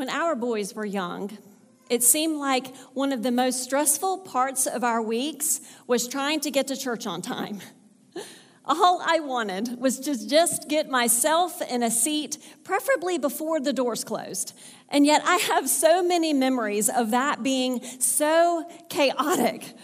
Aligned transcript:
When 0.00 0.08
our 0.08 0.34
boys 0.34 0.74
were 0.74 0.86
young, 0.86 1.36
it 1.90 2.02
seemed 2.02 2.38
like 2.38 2.74
one 2.94 3.12
of 3.12 3.22
the 3.22 3.30
most 3.30 3.62
stressful 3.62 4.20
parts 4.20 4.66
of 4.66 4.82
our 4.82 5.02
weeks 5.02 5.60
was 5.86 6.08
trying 6.08 6.40
to 6.40 6.50
get 6.50 6.68
to 6.68 6.76
church 6.78 7.06
on 7.06 7.20
time. 7.20 7.60
All 8.64 9.02
I 9.04 9.20
wanted 9.20 9.78
was 9.78 10.00
to 10.00 10.26
just 10.26 10.70
get 10.70 10.88
myself 10.88 11.60
in 11.60 11.82
a 11.82 11.90
seat, 11.90 12.38
preferably 12.64 13.18
before 13.18 13.60
the 13.60 13.74
doors 13.74 14.02
closed. 14.02 14.54
And 14.88 15.04
yet 15.04 15.20
I 15.26 15.36
have 15.36 15.68
so 15.68 16.02
many 16.02 16.32
memories 16.32 16.88
of 16.88 17.10
that 17.10 17.42
being 17.42 17.82
so 17.98 18.64
chaotic. 18.88 19.74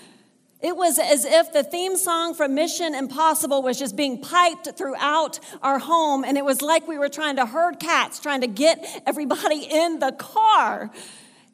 It 0.61 0.75
was 0.75 0.98
as 0.98 1.27
if 1.27 1.52
the 1.52 1.62
theme 1.62 1.96
song 1.96 2.32
from 2.32 2.54
Mission 2.54 2.95
Impossible 2.95 3.62
was 3.62 3.79
just 3.79 3.95
being 3.95 4.23
piped 4.23 4.77
throughout 4.77 5.38
our 5.62 5.79
home, 5.79 6.25
and 6.25 6.38
it 6.38 6.45
was 6.45 6.62
like 6.62 6.88
we 6.88 6.98
were 6.98 7.10
trying 7.10 7.37
to 7.37 7.45
herd 7.45 7.78
cats, 7.78 8.19
trying 8.19 8.41
to 8.41 8.47
get 8.47 9.02
everybody 9.06 9.64
in 9.70 9.98
the 9.98 10.12
car. 10.12 10.91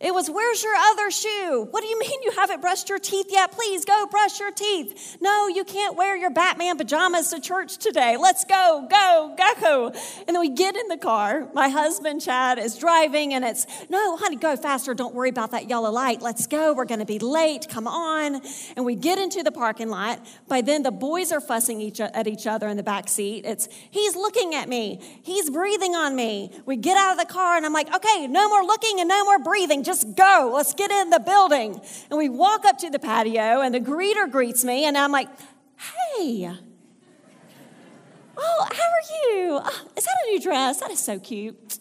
It 0.02 0.12
was, 0.12 0.29
Where's 0.29 0.65
your 0.65 0.74
other 0.74 1.12
shoe? 1.12 1.69
What 1.70 1.83
do 1.83 1.87
you 1.88 1.98
mean 1.98 2.23
you 2.23 2.33
haven't 2.33 2.60
brushed 2.60 2.88
your 2.88 2.98
teeth 2.98 3.27
yet? 3.30 3.52
Please 3.52 3.84
go 3.84 4.06
brush 4.06 4.41
your 4.41 4.51
teeth. 4.51 5.16
No, 5.20 5.47
you 5.47 5.65
can't 5.65 5.97
wear 5.97 6.16
your 6.16 6.30
Batman 6.30 6.77
pajamas 6.77 7.29
to 7.29 7.41
church 7.41 7.79
today. 7.79 8.16
Let's 8.16 8.45
go, 8.45 8.87
go, 8.91 9.37
go. 9.38 9.93
And 10.27 10.34
then 10.34 10.41
we 10.41 10.51
get 10.51 10.77
in 10.77 10.88
the 10.88 10.96
car. 10.96 11.48
My 11.55 11.69
husband, 11.69 12.20
Chad, 12.20 12.59
is 12.59 12.77
driving, 12.77 13.33
and 13.33 13.45
it's, 13.45 13.66
No, 13.88 14.16
honey, 14.16 14.37
go 14.37 14.57
faster. 14.57 14.93
Don't 14.93 15.15
worry 15.15 15.29
about 15.29 15.52
that 15.52 15.69
yellow 15.69 15.91
light. 15.91 16.21
Let's 16.21 16.48
go. 16.48 16.73
We're 16.73 16.84
going 16.84 17.01
to 17.01 17.07
be 17.07 17.21
late. 17.21 17.69
Come 17.69 17.87
on. 17.87 18.43
And 18.77 18.84
we 18.84 18.96
get 18.96 19.19
into 19.19 19.45
the 19.45 19.52
parking 19.52 19.88
lot. 19.88 20.21
By 20.48 20.62
then, 20.62 20.82
the 20.82 20.91
boys 20.91 21.30
are 21.30 21.41
fussing 21.41 21.80
each, 21.80 22.01
at 22.01 22.27
each 22.27 22.46
other 22.48 22.69
in 22.69 22.77
the 22.77 22.82
back 22.82 23.09
seat. 23.09 23.45
It's, 23.45 23.69
He's 23.91 24.16
looking 24.16 24.55
at 24.57 24.69
me. 24.69 25.01
He's 25.23 25.48
breathing 25.48 25.95
on 25.95 26.16
me. 26.16 26.51
We 26.66 26.77
get 26.77 26.96
out 26.96 27.12
of 27.12 27.19
the 27.19 27.32
car, 27.32 27.57
and 27.57 27.65
I'm 27.65 27.73
like, 27.73 27.95
Okay, 27.95 28.26
no 28.26 28.48
more 28.48 28.65
looking 28.65 28.98
and 28.98 29.09
no 29.09 29.24
more 29.24 29.38
breathing. 29.38 29.85
Just 29.85 29.91
just 29.93 30.16
go. 30.16 30.51
Let's 30.54 30.74
get 30.74 30.90
in 30.90 31.10
the 31.10 31.21
building. 31.21 31.80
And 32.10 32.18
we 32.18 32.29
walk 32.29 32.65
up 32.65 32.79
to 32.79 32.90
the 32.90 32.98
patio, 32.98 33.60
and 33.60 33.74
the 33.74 33.80
greeter 33.80 34.30
greets 34.30 34.65
me, 34.65 34.85
and 34.85 34.96
I'm 34.96 35.12
like, 35.12 35.29
hey. 36.16 36.52
Oh, 38.35 38.66
how 38.73 38.82
are 38.82 39.37
you? 39.37 39.60
Oh, 39.63 39.88
is 39.95 40.04
that 40.04 40.16
a 40.26 40.30
new 40.30 40.40
dress? 40.40 40.80
That 40.80 40.90
is 40.90 40.98
so 40.98 41.18
cute. 41.18 41.79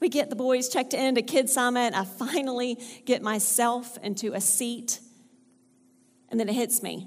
We 0.00 0.08
get 0.08 0.28
the 0.28 0.34
boys 0.34 0.68
checked 0.68 0.92
into 0.92 1.22
Kid 1.22 1.48
Summit. 1.48 1.94
I 1.94 2.04
finally 2.04 2.76
get 3.04 3.22
myself 3.22 3.96
into 4.02 4.32
a 4.34 4.40
seat. 4.40 4.98
And 6.30 6.40
then 6.40 6.48
it 6.48 6.54
hits 6.56 6.82
me. 6.82 7.06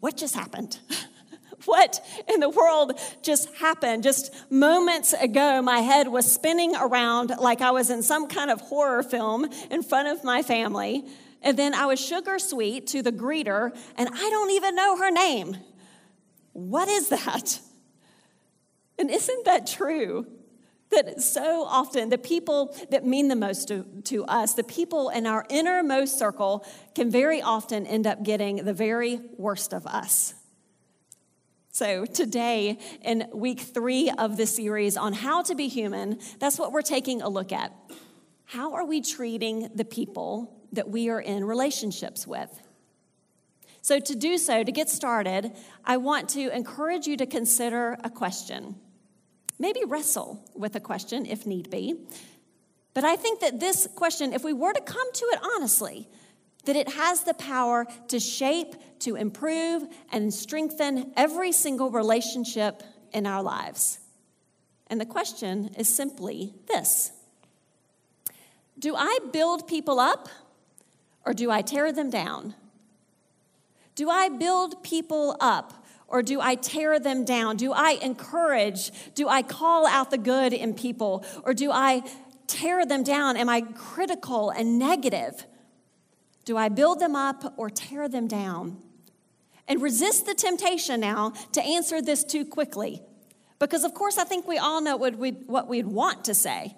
What 0.00 0.16
just 0.16 0.34
happened? 0.34 0.80
What 1.66 2.04
in 2.28 2.40
the 2.40 2.48
world 2.48 2.98
just 3.22 3.54
happened? 3.54 4.02
Just 4.02 4.34
moments 4.50 5.12
ago, 5.12 5.62
my 5.62 5.78
head 5.78 6.08
was 6.08 6.30
spinning 6.30 6.74
around 6.74 7.32
like 7.38 7.60
I 7.60 7.70
was 7.70 7.90
in 7.90 8.02
some 8.02 8.26
kind 8.28 8.50
of 8.50 8.60
horror 8.60 9.02
film 9.02 9.48
in 9.70 9.82
front 9.82 10.08
of 10.08 10.24
my 10.24 10.42
family. 10.42 11.04
And 11.40 11.56
then 11.56 11.74
I 11.74 11.86
was 11.86 12.00
sugar 12.00 12.38
sweet 12.38 12.88
to 12.88 13.02
the 13.02 13.12
greeter, 13.12 13.76
and 13.96 14.08
I 14.12 14.30
don't 14.30 14.50
even 14.52 14.74
know 14.76 14.96
her 14.96 15.10
name. 15.10 15.56
What 16.52 16.88
is 16.88 17.08
that? 17.08 17.60
And 18.98 19.10
isn't 19.10 19.44
that 19.46 19.66
true? 19.66 20.26
That 20.90 21.20
so 21.22 21.64
often 21.64 22.10
the 22.10 22.18
people 22.18 22.76
that 22.90 23.04
mean 23.04 23.28
the 23.28 23.36
most 23.36 23.68
to, 23.68 23.84
to 24.04 24.24
us, 24.26 24.54
the 24.54 24.62
people 24.62 25.08
in 25.08 25.26
our 25.26 25.46
innermost 25.48 26.18
circle, 26.18 26.64
can 26.94 27.10
very 27.10 27.40
often 27.40 27.86
end 27.86 28.06
up 28.06 28.22
getting 28.22 28.56
the 28.64 28.74
very 28.74 29.20
worst 29.38 29.72
of 29.72 29.86
us. 29.86 30.34
So, 31.74 32.04
today, 32.04 32.78
in 33.00 33.28
week 33.32 33.60
three 33.60 34.10
of 34.10 34.36
the 34.36 34.44
series 34.44 34.98
on 34.98 35.14
how 35.14 35.40
to 35.44 35.54
be 35.54 35.68
human, 35.68 36.18
that's 36.38 36.58
what 36.58 36.70
we're 36.70 36.82
taking 36.82 37.22
a 37.22 37.30
look 37.30 37.50
at. 37.50 37.72
How 38.44 38.74
are 38.74 38.84
we 38.84 39.00
treating 39.00 39.70
the 39.74 39.86
people 39.86 40.54
that 40.72 40.90
we 40.90 41.08
are 41.08 41.18
in 41.18 41.46
relationships 41.46 42.26
with? 42.26 42.50
So, 43.80 43.98
to 43.98 44.14
do 44.14 44.36
so, 44.36 44.62
to 44.62 44.70
get 44.70 44.90
started, 44.90 45.52
I 45.82 45.96
want 45.96 46.28
to 46.30 46.54
encourage 46.54 47.06
you 47.06 47.16
to 47.16 47.24
consider 47.24 47.96
a 48.04 48.10
question. 48.10 48.76
Maybe 49.58 49.80
wrestle 49.86 50.44
with 50.54 50.76
a 50.76 50.80
question 50.80 51.24
if 51.24 51.46
need 51.46 51.70
be. 51.70 51.94
But 52.92 53.04
I 53.04 53.16
think 53.16 53.40
that 53.40 53.60
this 53.60 53.88
question, 53.96 54.34
if 54.34 54.44
we 54.44 54.52
were 54.52 54.74
to 54.74 54.82
come 54.82 55.10
to 55.10 55.24
it 55.32 55.38
honestly, 55.42 56.06
that 56.64 56.76
it 56.76 56.90
has 56.90 57.22
the 57.22 57.34
power 57.34 57.86
to 58.08 58.20
shape, 58.20 58.74
to 59.00 59.16
improve, 59.16 59.82
and 60.10 60.32
strengthen 60.32 61.12
every 61.16 61.52
single 61.52 61.90
relationship 61.90 62.82
in 63.12 63.26
our 63.26 63.42
lives. 63.42 63.98
And 64.86 65.00
the 65.00 65.06
question 65.06 65.70
is 65.78 65.88
simply 65.88 66.54
this 66.68 67.12
Do 68.78 68.94
I 68.94 69.18
build 69.32 69.66
people 69.66 69.98
up 69.98 70.28
or 71.24 71.32
do 71.32 71.50
I 71.50 71.62
tear 71.62 71.92
them 71.92 72.10
down? 72.10 72.54
Do 73.94 74.08
I 74.08 74.28
build 74.28 74.82
people 74.82 75.36
up 75.40 75.84
or 76.08 76.22
do 76.22 76.40
I 76.40 76.54
tear 76.54 76.98
them 76.98 77.24
down? 77.24 77.56
Do 77.56 77.72
I 77.72 77.98
encourage? 78.02 78.90
Do 79.14 79.28
I 79.28 79.42
call 79.42 79.86
out 79.86 80.10
the 80.10 80.18
good 80.18 80.52
in 80.52 80.74
people 80.74 81.24
or 81.42 81.54
do 81.54 81.70
I 81.70 82.02
tear 82.46 82.84
them 82.84 83.02
down? 83.02 83.36
Am 83.36 83.48
I 83.48 83.62
critical 83.62 84.50
and 84.50 84.78
negative? 84.78 85.46
Do 86.44 86.56
I 86.56 86.68
build 86.68 87.00
them 87.00 87.14
up 87.14 87.54
or 87.56 87.70
tear 87.70 88.08
them 88.08 88.26
down? 88.26 88.78
And 89.68 89.80
resist 89.80 90.26
the 90.26 90.34
temptation 90.34 91.00
now 91.00 91.30
to 91.52 91.62
answer 91.62 92.02
this 92.02 92.24
too 92.24 92.44
quickly. 92.44 93.00
Because, 93.58 93.84
of 93.84 93.94
course, 93.94 94.18
I 94.18 94.24
think 94.24 94.46
we 94.46 94.58
all 94.58 94.80
know 94.80 94.96
what 94.96 95.16
we'd, 95.16 95.46
what 95.46 95.68
we'd 95.68 95.86
want 95.86 96.24
to 96.24 96.34
say. 96.34 96.74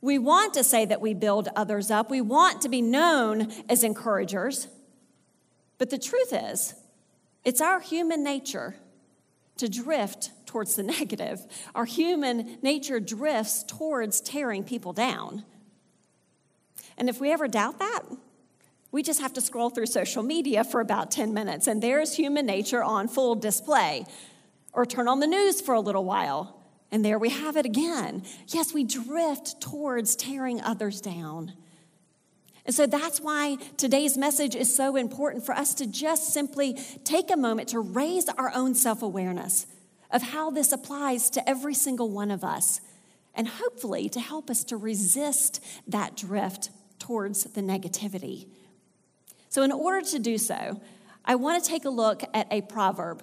We 0.00 0.18
want 0.18 0.54
to 0.54 0.62
say 0.62 0.84
that 0.84 1.00
we 1.00 1.12
build 1.12 1.48
others 1.56 1.90
up, 1.90 2.08
we 2.08 2.20
want 2.20 2.62
to 2.62 2.68
be 2.68 2.80
known 2.80 3.52
as 3.68 3.82
encouragers. 3.82 4.68
But 5.76 5.90
the 5.90 5.98
truth 5.98 6.32
is, 6.32 6.74
it's 7.44 7.60
our 7.60 7.80
human 7.80 8.22
nature 8.22 8.76
to 9.56 9.68
drift 9.68 10.30
towards 10.46 10.76
the 10.76 10.82
negative. 10.84 11.40
Our 11.74 11.84
human 11.84 12.58
nature 12.62 13.00
drifts 13.00 13.64
towards 13.64 14.20
tearing 14.20 14.64
people 14.64 14.92
down. 14.92 15.44
And 16.96 17.08
if 17.08 17.20
we 17.20 17.32
ever 17.32 17.48
doubt 17.48 17.78
that, 17.80 18.02
we 18.90 19.02
just 19.02 19.20
have 19.20 19.34
to 19.34 19.40
scroll 19.40 19.70
through 19.70 19.86
social 19.86 20.22
media 20.22 20.64
for 20.64 20.80
about 20.80 21.10
10 21.10 21.34
minutes, 21.34 21.66
and 21.66 21.82
there's 21.82 22.14
human 22.14 22.46
nature 22.46 22.82
on 22.82 23.08
full 23.08 23.34
display. 23.34 24.06
Or 24.72 24.86
turn 24.86 25.08
on 25.08 25.20
the 25.20 25.26
news 25.26 25.60
for 25.60 25.74
a 25.74 25.80
little 25.80 26.04
while, 26.04 26.62
and 26.90 27.04
there 27.04 27.18
we 27.18 27.30
have 27.30 27.56
it 27.56 27.66
again. 27.66 28.22
Yes, 28.48 28.72
we 28.72 28.84
drift 28.84 29.60
towards 29.60 30.14
tearing 30.14 30.60
others 30.60 31.00
down. 31.00 31.52
And 32.64 32.74
so 32.74 32.86
that's 32.86 33.18
why 33.20 33.56
today's 33.78 34.18
message 34.18 34.54
is 34.54 34.74
so 34.74 34.96
important 34.96 35.44
for 35.44 35.54
us 35.54 35.72
to 35.74 35.86
just 35.86 36.34
simply 36.34 36.74
take 37.02 37.30
a 37.30 37.36
moment 37.36 37.70
to 37.70 37.80
raise 37.80 38.28
our 38.28 38.52
own 38.54 38.74
self 38.74 39.02
awareness 39.02 39.66
of 40.10 40.22
how 40.22 40.50
this 40.50 40.72
applies 40.72 41.30
to 41.30 41.48
every 41.48 41.74
single 41.74 42.10
one 42.10 42.30
of 42.30 42.44
us, 42.44 42.80
and 43.34 43.48
hopefully 43.48 44.08
to 44.10 44.20
help 44.20 44.50
us 44.50 44.64
to 44.64 44.76
resist 44.76 45.64
that 45.86 46.16
drift 46.16 46.70
towards 46.98 47.44
the 47.44 47.60
negativity. 47.60 48.48
So, 49.48 49.62
in 49.62 49.72
order 49.72 50.06
to 50.10 50.18
do 50.18 50.38
so, 50.38 50.80
I 51.24 51.34
want 51.34 51.62
to 51.62 51.70
take 51.70 51.84
a 51.84 51.90
look 51.90 52.22
at 52.34 52.46
a 52.50 52.62
proverb. 52.62 53.22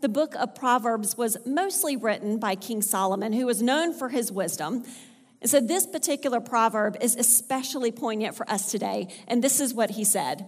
The 0.00 0.08
book 0.08 0.34
of 0.34 0.54
Proverbs 0.54 1.16
was 1.16 1.36
mostly 1.46 1.96
written 1.96 2.38
by 2.38 2.54
King 2.54 2.82
Solomon, 2.82 3.32
who 3.32 3.46
was 3.46 3.62
known 3.62 3.94
for 3.94 4.08
his 4.08 4.30
wisdom. 4.30 4.84
And 5.40 5.50
so, 5.50 5.60
this 5.60 5.86
particular 5.86 6.40
proverb 6.40 6.96
is 7.00 7.16
especially 7.16 7.92
poignant 7.92 8.34
for 8.34 8.48
us 8.50 8.70
today. 8.70 9.08
And 9.28 9.42
this 9.42 9.60
is 9.60 9.72
what 9.72 9.90
he 9.90 10.04
said 10.04 10.46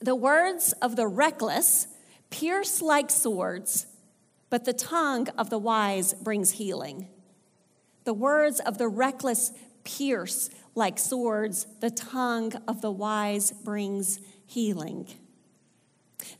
The 0.00 0.14
words 0.14 0.72
of 0.80 0.96
the 0.96 1.06
reckless 1.06 1.86
pierce 2.30 2.82
like 2.82 3.10
swords, 3.10 3.86
but 4.50 4.64
the 4.64 4.72
tongue 4.72 5.28
of 5.36 5.50
the 5.50 5.58
wise 5.58 6.14
brings 6.14 6.52
healing. 6.52 7.08
The 8.04 8.14
words 8.14 8.60
of 8.60 8.78
the 8.78 8.88
reckless 8.88 9.52
pierce 9.84 10.50
like 10.74 10.98
swords, 10.98 11.66
the 11.80 11.90
tongue 11.90 12.52
of 12.66 12.80
the 12.80 12.90
wise 12.90 13.50
brings 13.50 14.20
healing. 14.46 15.08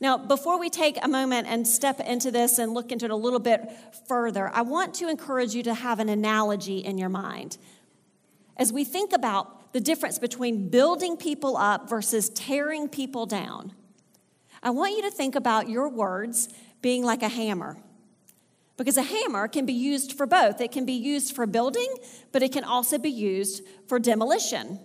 Now, 0.01 0.17
before 0.17 0.59
we 0.59 0.69
take 0.69 0.97
a 1.03 1.07
moment 1.07 1.47
and 1.47 1.67
step 1.67 1.99
into 1.99 2.31
this 2.31 2.57
and 2.57 2.73
look 2.73 2.91
into 2.91 3.05
it 3.05 3.11
a 3.11 3.15
little 3.15 3.39
bit 3.39 3.69
further, 4.07 4.49
I 4.53 4.61
want 4.61 4.93
to 4.95 5.09
encourage 5.09 5.53
you 5.53 5.63
to 5.63 5.73
have 5.73 5.99
an 5.99 6.09
analogy 6.09 6.79
in 6.79 6.97
your 6.97 7.09
mind. 7.09 7.57
As 8.57 8.73
we 8.73 8.83
think 8.83 9.13
about 9.13 9.73
the 9.73 9.79
difference 9.79 10.19
between 10.19 10.69
building 10.69 11.15
people 11.15 11.55
up 11.55 11.89
versus 11.89 12.29
tearing 12.29 12.89
people 12.89 13.25
down, 13.25 13.73
I 14.61 14.71
want 14.71 14.95
you 14.97 15.03
to 15.03 15.11
think 15.11 15.35
about 15.35 15.69
your 15.69 15.87
words 15.87 16.49
being 16.81 17.03
like 17.03 17.23
a 17.23 17.29
hammer. 17.29 17.77
Because 18.79 18.95
a 18.95 19.03
hammer 19.03 19.49
can 19.49 19.65
be 19.65 19.73
used 19.73 20.13
for 20.13 20.25
both. 20.25 20.61
It 20.61 20.71
can 20.71 20.85
be 20.85 20.93
used 20.93 21.35
for 21.35 21.45
building, 21.45 21.93
but 22.31 22.41
it 22.41 22.53
can 22.53 22.63
also 22.63 22.97
be 22.97 23.09
used 23.09 23.61
for 23.87 23.99
demolition. 23.99 24.79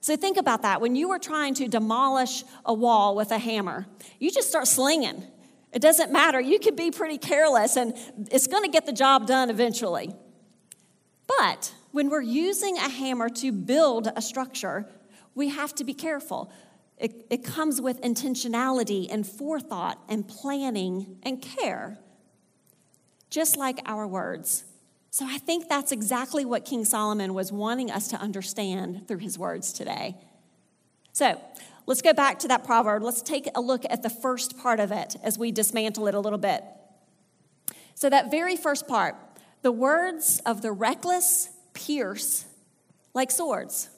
So 0.00 0.16
think 0.16 0.38
about 0.38 0.62
that. 0.62 0.80
When 0.80 0.96
you 0.96 1.10
are 1.10 1.18
trying 1.18 1.52
to 1.56 1.68
demolish 1.68 2.42
a 2.64 2.72
wall 2.72 3.14
with 3.14 3.30
a 3.30 3.36
hammer, 3.36 3.86
you 4.18 4.30
just 4.30 4.48
start 4.48 4.66
slinging. 4.66 5.22
It 5.74 5.82
doesn't 5.82 6.10
matter. 6.10 6.40
You 6.40 6.58
could 6.58 6.74
be 6.74 6.90
pretty 6.90 7.18
careless 7.18 7.76
and 7.76 7.94
it's 8.30 8.46
going 8.46 8.62
to 8.62 8.70
get 8.70 8.86
the 8.86 8.94
job 8.94 9.26
done 9.26 9.50
eventually. 9.50 10.14
But 11.26 11.74
when 11.92 12.08
we're 12.08 12.22
using 12.22 12.78
a 12.78 12.88
hammer 12.88 13.28
to 13.28 13.52
build 13.52 14.10
a 14.16 14.22
structure, 14.22 14.88
we 15.34 15.50
have 15.50 15.74
to 15.74 15.84
be 15.84 15.92
careful. 15.92 16.50
It, 16.96 17.26
it 17.28 17.44
comes 17.44 17.78
with 17.78 18.00
intentionality 18.00 19.06
and 19.10 19.26
forethought 19.26 20.02
and 20.08 20.26
planning 20.26 21.18
and 21.24 21.42
care, 21.42 21.98
just 23.30 23.56
like 23.56 23.80
our 23.86 24.06
words. 24.06 24.64
So 25.10 25.26
I 25.26 25.38
think 25.38 25.68
that's 25.68 25.92
exactly 25.92 26.44
what 26.44 26.64
King 26.64 26.84
Solomon 26.84 27.34
was 27.34 27.50
wanting 27.50 27.90
us 27.90 28.08
to 28.08 28.16
understand 28.16 29.08
through 29.08 29.18
his 29.18 29.38
words 29.38 29.72
today. 29.72 30.16
So 31.12 31.40
let's 31.86 32.02
go 32.02 32.12
back 32.12 32.38
to 32.40 32.48
that 32.48 32.64
proverb. 32.64 33.02
Let's 33.02 33.22
take 33.22 33.48
a 33.54 33.60
look 33.60 33.84
at 33.88 34.02
the 34.02 34.10
first 34.10 34.58
part 34.58 34.80
of 34.80 34.92
it 34.92 35.16
as 35.22 35.38
we 35.38 35.50
dismantle 35.50 36.06
it 36.06 36.14
a 36.14 36.20
little 36.20 36.38
bit. 36.38 36.62
So, 37.94 38.08
that 38.08 38.30
very 38.30 38.54
first 38.54 38.86
part, 38.86 39.16
the 39.62 39.72
words 39.72 40.40
of 40.46 40.62
the 40.62 40.70
reckless 40.70 41.48
pierce 41.74 42.44
like 43.12 43.32
swords. 43.32 43.90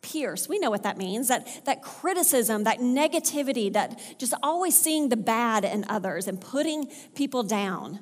Pierce. 0.00 0.48
We 0.48 0.58
know 0.58 0.70
what 0.70 0.84
that 0.84 0.96
means. 0.96 1.28
That, 1.28 1.66
that 1.66 1.82
criticism, 1.82 2.64
that 2.64 2.78
negativity, 2.78 3.70
that 3.74 4.00
just 4.18 4.32
always 4.42 4.80
seeing 4.80 5.10
the 5.10 5.16
bad 5.18 5.66
in 5.66 5.84
others 5.88 6.26
and 6.26 6.40
putting 6.40 6.90
people 7.14 7.42
down. 7.42 7.98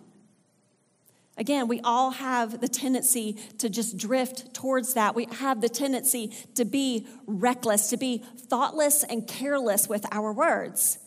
Again, 1.38 1.68
we 1.68 1.80
all 1.80 2.12
have 2.12 2.60
the 2.60 2.68
tendency 2.68 3.34
to 3.58 3.68
just 3.68 3.98
drift 3.98 4.54
towards 4.54 4.94
that. 4.94 5.14
We 5.14 5.26
have 5.32 5.60
the 5.60 5.68
tendency 5.68 6.32
to 6.54 6.64
be 6.64 7.06
reckless, 7.26 7.90
to 7.90 7.98
be 7.98 8.24
thoughtless 8.38 9.04
and 9.04 9.26
careless 9.26 9.88
with 9.88 10.06
our 10.12 10.32
words. 10.32 10.98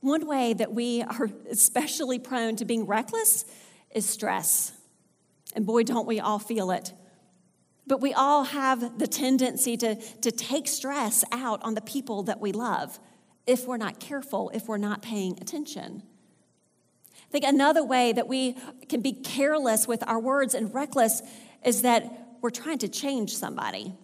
One 0.00 0.26
way 0.26 0.54
that 0.54 0.72
we 0.72 1.02
are 1.02 1.30
especially 1.50 2.18
prone 2.18 2.56
to 2.56 2.64
being 2.64 2.86
reckless 2.86 3.44
is 3.94 4.08
stress. 4.08 4.72
And 5.54 5.66
boy, 5.66 5.84
don't 5.84 6.06
we 6.06 6.18
all 6.18 6.38
feel 6.38 6.70
it. 6.70 6.92
But 7.86 8.00
we 8.00 8.12
all 8.12 8.44
have 8.44 8.98
the 8.98 9.06
tendency 9.06 9.76
to, 9.78 9.96
to 9.96 10.30
take 10.30 10.68
stress 10.68 11.24
out 11.32 11.62
on 11.62 11.74
the 11.74 11.80
people 11.80 12.24
that 12.24 12.40
we 12.40 12.52
love 12.52 12.98
if 13.46 13.66
we're 13.66 13.78
not 13.78 13.98
careful, 13.98 14.50
if 14.54 14.68
we're 14.68 14.78
not 14.78 15.02
paying 15.02 15.38
attention. 15.40 16.02
I 17.30 17.32
think 17.32 17.44
another 17.44 17.84
way 17.84 18.12
that 18.12 18.26
we 18.26 18.56
can 18.88 19.02
be 19.02 19.12
careless 19.12 19.86
with 19.86 20.02
our 20.08 20.18
words 20.18 20.52
and 20.52 20.74
reckless 20.74 21.22
is 21.64 21.82
that 21.82 22.10
we're 22.40 22.50
trying 22.50 22.78
to 22.78 22.88
change 22.88 23.36
somebody. 23.36 23.94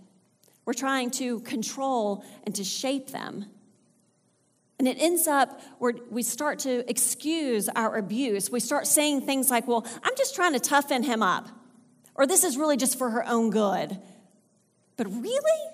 We're 0.64 0.74
trying 0.74 1.10
to 1.12 1.40
control 1.40 2.24
and 2.44 2.54
to 2.54 2.62
shape 2.62 3.08
them. 3.10 3.46
And 4.78 4.86
it 4.86 4.98
ends 5.00 5.26
up 5.26 5.60
where 5.80 5.94
we 6.08 6.22
start 6.22 6.60
to 6.60 6.88
excuse 6.88 7.68
our 7.70 7.96
abuse. 7.96 8.48
We 8.48 8.60
start 8.60 8.86
saying 8.86 9.22
things 9.22 9.50
like, 9.50 9.66
well, 9.66 9.84
I'm 10.04 10.14
just 10.16 10.36
trying 10.36 10.52
to 10.52 10.60
toughen 10.60 11.02
him 11.02 11.20
up, 11.20 11.48
or 12.14 12.28
this 12.28 12.44
is 12.44 12.56
really 12.56 12.76
just 12.76 12.96
for 12.96 13.10
her 13.10 13.26
own 13.26 13.50
good. 13.50 13.98
But 14.96 15.08
really? 15.08 15.70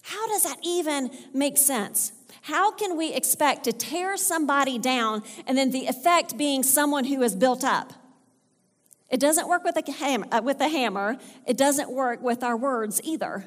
How 0.00 0.28
does 0.28 0.44
that 0.44 0.56
even 0.62 1.10
make 1.34 1.58
sense? 1.58 2.12
How 2.42 2.72
can 2.72 2.96
we 2.96 3.12
expect 3.14 3.64
to 3.64 3.72
tear 3.72 4.16
somebody 4.16 4.76
down 4.76 5.22
and 5.46 5.56
then 5.56 5.70
the 5.70 5.86
effect 5.86 6.36
being 6.36 6.64
someone 6.64 7.04
who 7.04 7.22
is 7.22 7.36
built 7.36 7.64
up? 7.64 7.92
It 9.08 9.20
doesn't 9.20 9.48
work 9.48 9.62
with 9.62 9.76
a, 9.76 9.92
hammer, 9.92 10.26
uh, 10.32 10.40
with 10.42 10.60
a 10.60 10.68
hammer. 10.68 11.18
It 11.46 11.56
doesn't 11.56 11.90
work 11.90 12.20
with 12.20 12.42
our 12.42 12.56
words 12.56 13.00
either. 13.04 13.44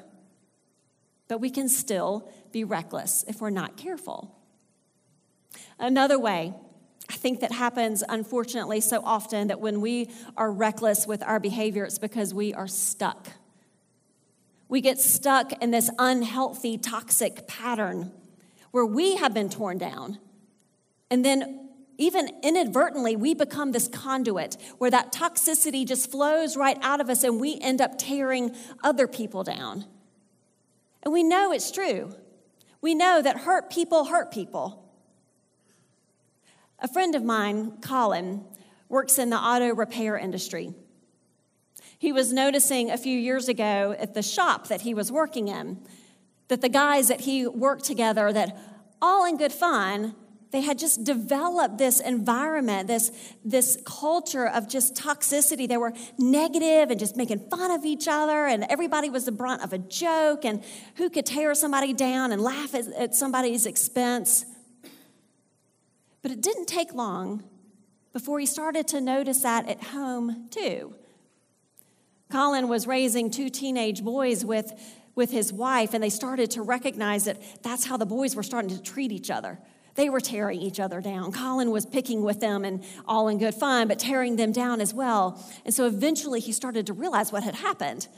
But 1.27 1.41
we 1.41 1.49
can 1.49 1.67
still 1.67 2.31
be 2.53 2.63
reckless 2.63 3.25
if 3.27 3.41
we're 3.41 3.49
not 3.49 3.75
careful. 3.75 4.33
Another 5.77 6.17
way, 6.17 6.53
I 7.09 7.13
think 7.15 7.41
that 7.41 7.51
happens 7.51 8.01
unfortunately 8.07 8.79
so 8.79 9.01
often 9.03 9.49
that 9.49 9.59
when 9.59 9.81
we 9.81 10.09
are 10.37 10.51
reckless 10.51 11.05
with 11.05 11.21
our 11.21 11.41
behavior, 11.41 11.83
it's 11.83 11.99
because 11.99 12.33
we 12.33 12.53
are 12.53 12.67
stuck. 12.67 13.27
We 14.69 14.79
get 14.79 14.99
stuck 14.99 15.51
in 15.61 15.71
this 15.71 15.89
unhealthy, 15.99 16.77
toxic 16.77 17.45
pattern 17.47 18.13
where 18.75 18.85
we 18.85 19.15
have 19.15 19.33
been 19.33 19.47
torn 19.47 19.77
down. 19.77 20.19
And 21.09 21.23
then, 21.23 21.69
even 21.97 22.29
inadvertently, 22.43 23.15
we 23.15 23.33
become 23.33 23.71
this 23.71 23.87
conduit 23.87 24.57
where 24.79 24.91
that 24.91 25.13
toxicity 25.13 25.87
just 25.87 26.11
flows 26.11 26.57
right 26.57 26.77
out 26.81 26.99
of 26.99 27.09
us 27.09 27.23
and 27.23 27.39
we 27.39 27.57
end 27.61 27.79
up 27.79 27.97
tearing 27.97 28.53
other 28.83 29.07
people 29.07 29.45
down. 29.45 29.85
And 31.03 31.13
we 31.13 31.23
know 31.23 31.53
it's 31.53 31.71
true. 31.71 32.13
We 32.81 32.95
know 32.95 33.21
that 33.21 33.37
hurt 33.37 33.69
people 33.69 34.03
hurt 34.03 34.29
people. 34.29 34.91
A 36.79 36.89
friend 36.89 37.15
of 37.15 37.23
mine, 37.23 37.77
Colin, 37.79 38.43
works 38.89 39.17
in 39.17 39.29
the 39.29 39.37
auto 39.37 39.73
repair 39.73 40.17
industry. 40.17 40.73
He 41.97 42.11
was 42.11 42.33
noticing 42.33 42.91
a 42.91 42.97
few 42.97 43.17
years 43.17 43.47
ago 43.47 43.95
at 43.97 44.13
the 44.15 44.21
shop 44.21 44.67
that 44.67 44.81
he 44.81 44.93
was 44.93 45.13
working 45.13 45.47
in 45.47 45.79
that 46.47 46.61
the 46.61 46.69
guys 46.69 47.07
that 47.07 47.21
he 47.21 47.47
worked 47.47 47.83
together, 47.83 48.31
that 48.31 48.57
all 49.01 49.25
in 49.25 49.37
good 49.37 49.51
fun, 49.51 50.15
they 50.51 50.61
had 50.61 50.79
just 50.79 51.03
developed 51.03 51.77
this 51.77 51.99
environment, 51.99 52.87
this, 52.87 53.11
this 53.43 53.77
culture 53.85 54.47
of 54.47 54.69
just 54.69 54.95
toxicity. 54.95 55.67
They 55.67 55.75
were 55.75 55.91
negative 56.17 56.91
and 56.91 56.99
just 56.99 57.17
making 57.17 57.49
fun 57.49 57.71
of 57.71 57.83
each 57.83 58.07
other, 58.07 58.45
and 58.45 58.65
everybody 58.69 59.09
was 59.09 59.25
the 59.25 59.33
brunt 59.33 59.63
of 59.63 59.73
a 59.73 59.77
joke, 59.77 60.45
and 60.45 60.63
who 60.95 61.09
could 61.09 61.25
tear 61.25 61.53
somebody 61.55 61.93
down 61.93 62.31
and 62.31 62.41
laugh 62.41 62.73
at, 62.73 62.87
at 62.93 63.15
somebody's 63.15 63.65
expense. 63.65 64.45
But 66.21 66.31
it 66.31 66.41
didn't 66.41 66.67
take 66.67 66.93
long 66.93 67.43
before 68.13 68.39
he 68.39 68.45
started 68.45 68.87
to 68.89 69.01
notice 69.01 69.41
that 69.41 69.67
at 69.67 69.83
home, 69.83 70.47
too. 70.51 70.95
Colin 72.31 72.69
was 72.69 72.87
raising 72.87 73.29
two 73.29 73.49
teenage 73.49 74.03
boys 74.03 74.45
with 74.45 74.71
with 75.15 75.31
his 75.31 75.51
wife, 75.51 75.93
and 75.93 76.03
they 76.03 76.09
started 76.09 76.51
to 76.51 76.61
recognize 76.61 77.25
that 77.25 77.41
that's 77.63 77.85
how 77.85 77.97
the 77.97 78.05
boys 78.05 78.35
were 78.35 78.43
starting 78.43 78.69
to 78.69 78.81
treat 78.81 79.11
each 79.11 79.31
other. 79.31 79.57
They 79.95 80.09
were 80.09 80.19
tearing 80.19 80.61
each 80.61 80.79
other 80.81 80.99
down. 80.99 81.31
Colin 81.31 81.71
was 81.71 81.85
picking 81.85 82.21
with 82.21 82.41
them 82.41 82.65
and 82.65 82.83
all 83.07 83.29
in 83.29 83.37
good 83.37 83.55
fun, 83.55 83.87
but 83.87 83.97
tearing 83.97 84.35
them 84.35 84.51
down 84.51 84.81
as 84.81 84.93
well. 84.93 85.41
And 85.63 85.73
so 85.73 85.85
eventually 85.85 86.41
he 86.41 86.51
started 86.51 86.87
to 86.87 86.93
realize 86.93 87.31
what 87.31 87.43
had 87.43 87.55
happened. 87.55 88.09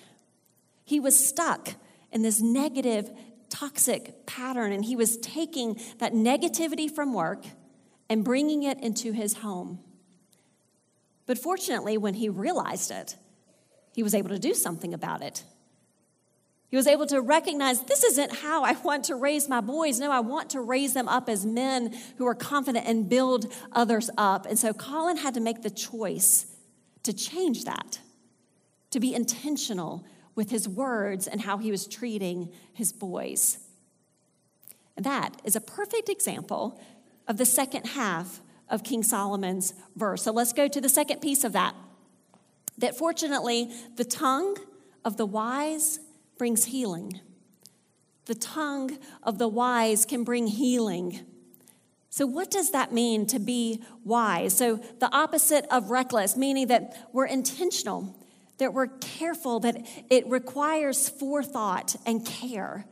He 0.84 1.00
was 1.00 1.18
stuck 1.18 1.76
in 2.12 2.24
this 2.24 2.42
negative, 2.42 3.12
toxic 3.50 4.26
pattern, 4.26 4.72
and 4.72 4.84
he 4.84 4.96
was 4.96 5.18
taking 5.18 5.80
that 6.00 6.14
negativity 6.14 6.90
from 6.90 7.14
work 7.14 7.46
and 8.10 8.24
bringing 8.24 8.64
it 8.64 8.82
into 8.82 9.12
his 9.12 9.36
home. 9.36 9.80
But 11.28 11.38
fortunately, 11.38 11.98
when 11.98 12.16
he 12.16 12.30
realized 12.30 12.90
it, 12.90 13.18
he 13.94 14.02
was 14.02 14.16
able 14.16 14.30
to 14.30 14.40
do 14.40 14.56
something 14.56 14.94
about 14.94 15.22
it. 15.22 15.44
He 16.70 16.76
was 16.76 16.88
able 16.88 17.06
to 17.08 17.22
recognize 17.22 17.82
this 17.84 18.04
isn't 18.04 18.38
how 18.38 18.64
I 18.64 18.74
want 18.74 19.06
to 19.06 19.16
raise 19.16 19.48
my 19.48 19.62
boys. 19.62 20.00
No, 20.00 20.12
I 20.12 20.20
want 20.20 20.50
to 20.50 20.62
raise 20.62 20.94
them 20.94 21.08
up 21.08 21.30
as 21.30 21.46
men 21.46 21.98
who 22.18 22.28
are 22.28 22.36
confident 22.36 22.86
and 22.86 23.08
build 23.08 23.54
others 23.72 24.10
up. 24.18 24.46
And 24.46 24.60
so 24.60 24.74
Colin 24.74 25.18
had 25.18 25.34
to 25.36 25.40
make 25.40 25.62
the 25.62 25.70
choice 25.70 26.46
to 27.04 27.14
change 27.14 27.64
that, 27.64 28.00
to 28.92 29.00
be 29.00 29.14
intentional 29.14 30.06
with 30.36 30.52
his 30.52 30.68
words 30.68 31.26
and 31.26 31.42
how 31.42 31.58
he 31.58 31.72
was 31.72 31.88
treating 31.88 32.52
his 32.74 32.92
boys. 32.92 33.60
And 34.98 35.06
that 35.06 35.40
is 35.46 35.56
a 35.56 35.62
perfect 35.62 36.10
example 36.10 36.82
of 37.28 37.38
the 37.38 37.46
second 37.46 37.86
half 37.86 38.42
of 38.70 38.84
King 38.84 39.04
Solomon's 39.04 39.74
verse. 39.96 40.24
So 40.24 40.34
let's 40.34 40.52
go 40.52 40.68
to 40.68 40.82
the 40.82 40.90
second 40.90 41.22
piece 41.22 41.46
of 41.46 41.54
that. 41.54 41.76
That 42.78 42.98
fortunately, 42.98 43.72
the 43.96 44.04
tongue 44.04 44.58
of 45.06 45.16
the 45.16 45.26
wise 45.26 46.00
brings 46.38 46.66
healing. 46.66 47.20
The 48.26 48.36
tongue 48.36 48.98
of 49.24 49.38
the 49.38 49.48
wise 49.48 50.06
can 50.06 50.24
bring 50.24 50.48
healing. 50.48 51.22
So, 52.10 52.26
what 52.26 52.50
does 52.50 52.72
that 52.72 52.92
mean 52.92 53.26
to 53.28 53.40
be 53.40 53.84
wise? 54.04 54.56
So, 54.56 54.78
the 55.00 55.14
opposite 55.16 55.66
of 55.72 55.92
reckless, 55.92 56.36
meaning 56.36 56.68
that 56.68 57.08
we're 57.14 57.28
intentional, 57.28 58.16
that 58.58 58.74
we're 58.74 58.88
careful, 58.88 59.60
that 59.62 59.86
it 60.10 60.28
requires 60.28 61.10
forethought 61.10 61.96
and 62.06 62.26
care. 62.26 62.86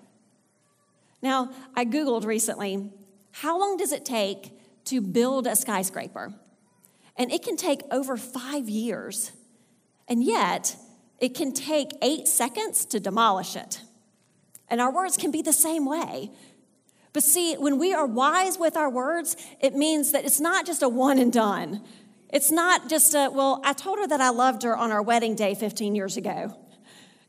Now, 1.21 1.51
I 1.75 1.85
Googled 1.85 2.25
recently 2.25 2.91
how 3.31 3.59
long 3.59 3.75
does 3.75 3.91
it 3.91 4.05
take 4.05 4.53
to 4.85 5.01
build 5.01 5.45
a 5.45 5.57
skyscraper? 5.57 6.33
And 7.17 7.31
it 7.31 7.43
can 7.43 7.57
take 7.57 7.81
over 7.91 8.15
five 8.15 8.69
years. 8.69 9.31
And 10.07 10.23
yet, 10.23 10.77
it 11.19 11.35
can 11.35 11.53
take 11.53 11.91
eight 12.01 12.27
seconds 12.27 12.85
to 12.85 12.99
demolish 12.99 13.55
it. 13.55 13.81
And 14.67 14.81
our 14.81 14.91
words 14.91 15.17
can 15.17 15.31
be 15.31 15.41
the 15.41 15.53
same 15.53 15.85
way. 15.85 16.31
But 17.13 17.23
see, 17.23 17.55
when 17.55 17.77
we 17.77 17.93
are 17.93 18.05
wise 18.05 18.57
with 18.57 18.75
our 18.75 18.89
words, 18.89 19.37
it 19.61 19.73
means 19.73 20.11
that 20.11 20.25
it's 20.25 20.39
not 20.39 20.65
just 20.65 20.81
a 20.83 20.89
one 20.89 21.17
and 21.17 21.31
done. 21.31 21.81
It's 22.29 22.51
not 22.51 22.89
just 22.89 23.13
a, 23.13 23.29
well, 23.31 23.61
I 23.63 23.73
told 23.73 23.99
her 23.99 24.07
that 24.07 24.19
I 24.19 24.29
loved 24.29 24.63
her 24.63 24.75
on 24.75 24.91
our 24.91 25.01
wedding 25.01 25.35
day 25.35 25.55
15 25.55 25.95
years 25.95 26.17
ago. 26.17 26.53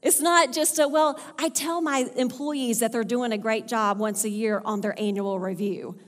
It's 0.02 0.20
not 0.20 0.52
just 0.52 0.78
a, 0.78 0.88
well, 0.88 1.20
I 1.38 1.48
tell 1.48 1.80
my 1.80 2.08
employees 2.16 2.80
that 2.80 2.92
they're 2.92 3.04
doing 3.04 3.32
a 3.32 3.38
great 3.38 3.68
job 3.68 3.98
once 3.98 4.24
a 4.24 4.28
year 4.28 4.62
on 4.64 4.80
their 4.80 4.98
annual 5.00 5.38
review. 5.38 5.98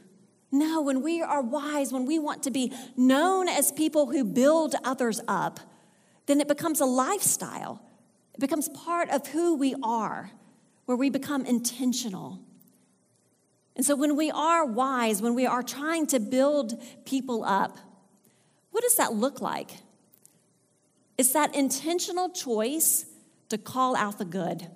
No, 0.50 0.80
when 0.80 1.02
we 1.02 1.20
are 1.20 1.42
wise, 1.42 1.92
when 1.92 2.06
we 2.06 2.18
want 2.18 2.42
to 2.44 2.50
be 2.50 2.72
known 2.96 3.48
as 3.48 3.70
people 3.70 4.10
who 4.10 4.24
build 4.24 4.74
others 4.82 5.20
up, 5.28 5.60
then 6.28 6.40
it 6.40 6.46
becomes 6.46 6.80
a 6.80 6.84
lifestyle. 6.84 7.82
It 8.34 8.40
becomes 8.40 8.68
part 8.68 9.08
of 9.08 9.26
who 9.26 9.56
we 9.56 9.74
are, 9.82 10.30
where 10.84 10.96
we 10.96 11.10
become 11.10 11.44
intentional. 11.46 12.38
And 13.74 13.84
so 13.84 13.96
when 13.96 14.14
we 14.14 14.30
are 14.30 14.64
wise, 14.66 15.22
when 15.22 15.34
we 15.34 15.46
are 15.46 15.62
trying 15.62 16.06
to 16.08 16.20
build 16.20 16.80
people 17.06 17.44
up, 17.44 17.78
what 18.72 18.82
does 18.82 18.96
that 18.96 19.14
look 19.14 19.40
like? 19.40 19.70
It's 21.16 21.32
that 21.32 21.54
intentional 21.56 22.28
choice 22.28 23.06
to 23.48 23.56
call 23.56 23.96
out 23.96 24.18
the 24.18 24.24
good. 24.24 24.68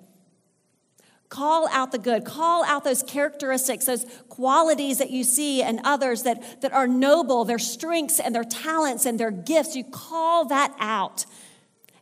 Call 1.33 1.67
out 1.69 1.91
the 1.91 1.97
good. 1.97 2.25
Call 2.25 2.63
out 2.63 2.83
those 2.83 3.01
characteristics, 3.01 3.85
those 3.85 4.05
qualities 4.29 4.99
that 4.99 5.09
you 5.09 5.23
see 5.23 5.63
in 5.63 5.81
others 5.83 6.21
that, 6.21 6.61
that 6.61 6.71
are 6.71 6.87
noble, 6.87 7.43
their 7.43 7.57
strengths 7.57 8.19
and 8.19 8.35
their 8.35 8.43
talents 8.43 9.07
and 9.07 9.19
their 9.19 9.31
gifts. 9.31 9.75
You 9.75 9.83
call 9.83 10.45
that 10.45 10.75
out. 10.79 11.25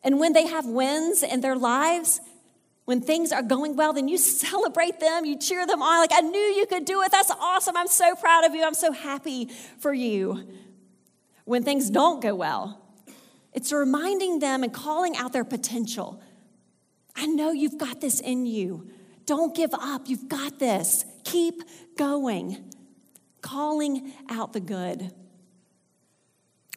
And 0.03 0.19
when 0.19 0.33
they 0.33 0.47
have 0.47 0.65
wins 0.65 1.23
in 1.23 1.39
their 1.39 1.55
lives, 1.55 2.19
when 2.83 3.00
things 3.00 3.31
are 3.31 3.41
going 3.41 3.77
well, 3.77 3.93
then 3.93 4.09
you 4.09 4.17
celebrate 4.47 5.00
them, 5.00 5.23
you 5.23 5.39
cheer 5.39 5.65
them 5.65 5.81
on. 5.81 6.00
Like, 6.01 6.11
I 6.13 6.19
knew 6.19 6.38
you 6.38 6.65
could 6.65 6.83
do 6.83 7.01
it. 7.01 7.13
That's 7.13 7.31
awesome. 7.31 7.77
I'm 7.77 7.88
so 7.88 8.15
proud 8.15 8.43
of 8.43 8.53
you. 8.53 8.65
I'm 8.65 8.73
so 8.73 8.91
happy 8.91 9.47
for 9.79 9.93
you. 9.93 10.45
When 11.45 11.63
things 11.63 11.89
don't 11.89 12.21
go 12.21 12.35
well, 12.35 12.81
it's 13.53 13.71
reminding 13.71 14.39
them 14.39 14.61
and 14.63 14.73
calling 14.73 15.15
out 15.15 15.31
their 15.31 15.45
potential. 15.45 16.21
I 17.15 17.27
know 17.27 17.53
you've 17.53 17.77
got 17.77 18.01
this 18.01 18.19
in 18.19 18.45
you. 18.45 18.89
Don't 19.25 19.56
give 19.56 19.74
up. 19.74 20.08
You've 20.08 20.28
got 20.28 20.60
this. 20.60 21.06
Keep 21.24 21.63
going. 21.98 22.72
Calling 23.42 24.13
out 24.30 24.54
the 24.54 24.60
good. 24.60 25.12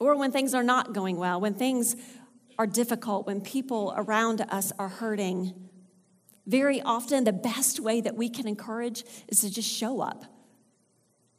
Or 0.01 0.17
when 0.17 0.33
things 0.33 0.55
are 0.55 0.63
not 0.63 0.93
going 0.93 1.17
well, 1.17 1.41
when 1.41 1.55
things 1.55 1.97
are 2.59 2.67
difficult, 2.67 3.27
when 3.27 3.41
people 3.41 3.95
around 3.97 4.41
us 4.51 4.73
are 4.79 4.89
hurting, 4.89 5.55
very 6.47 6.81
often 6.83 7.25
the 7.25 7.33
best 7.33 7.81
way 7.81 8.01
that 8.01 8.17
we 8.17 8.29
can 8.29 8.47
encourage 8.47 9.05
is 9.29 9.41
to 9.41 9.51
just 9.53 9.71
show 9.71 10.01
up, 10.01 10.25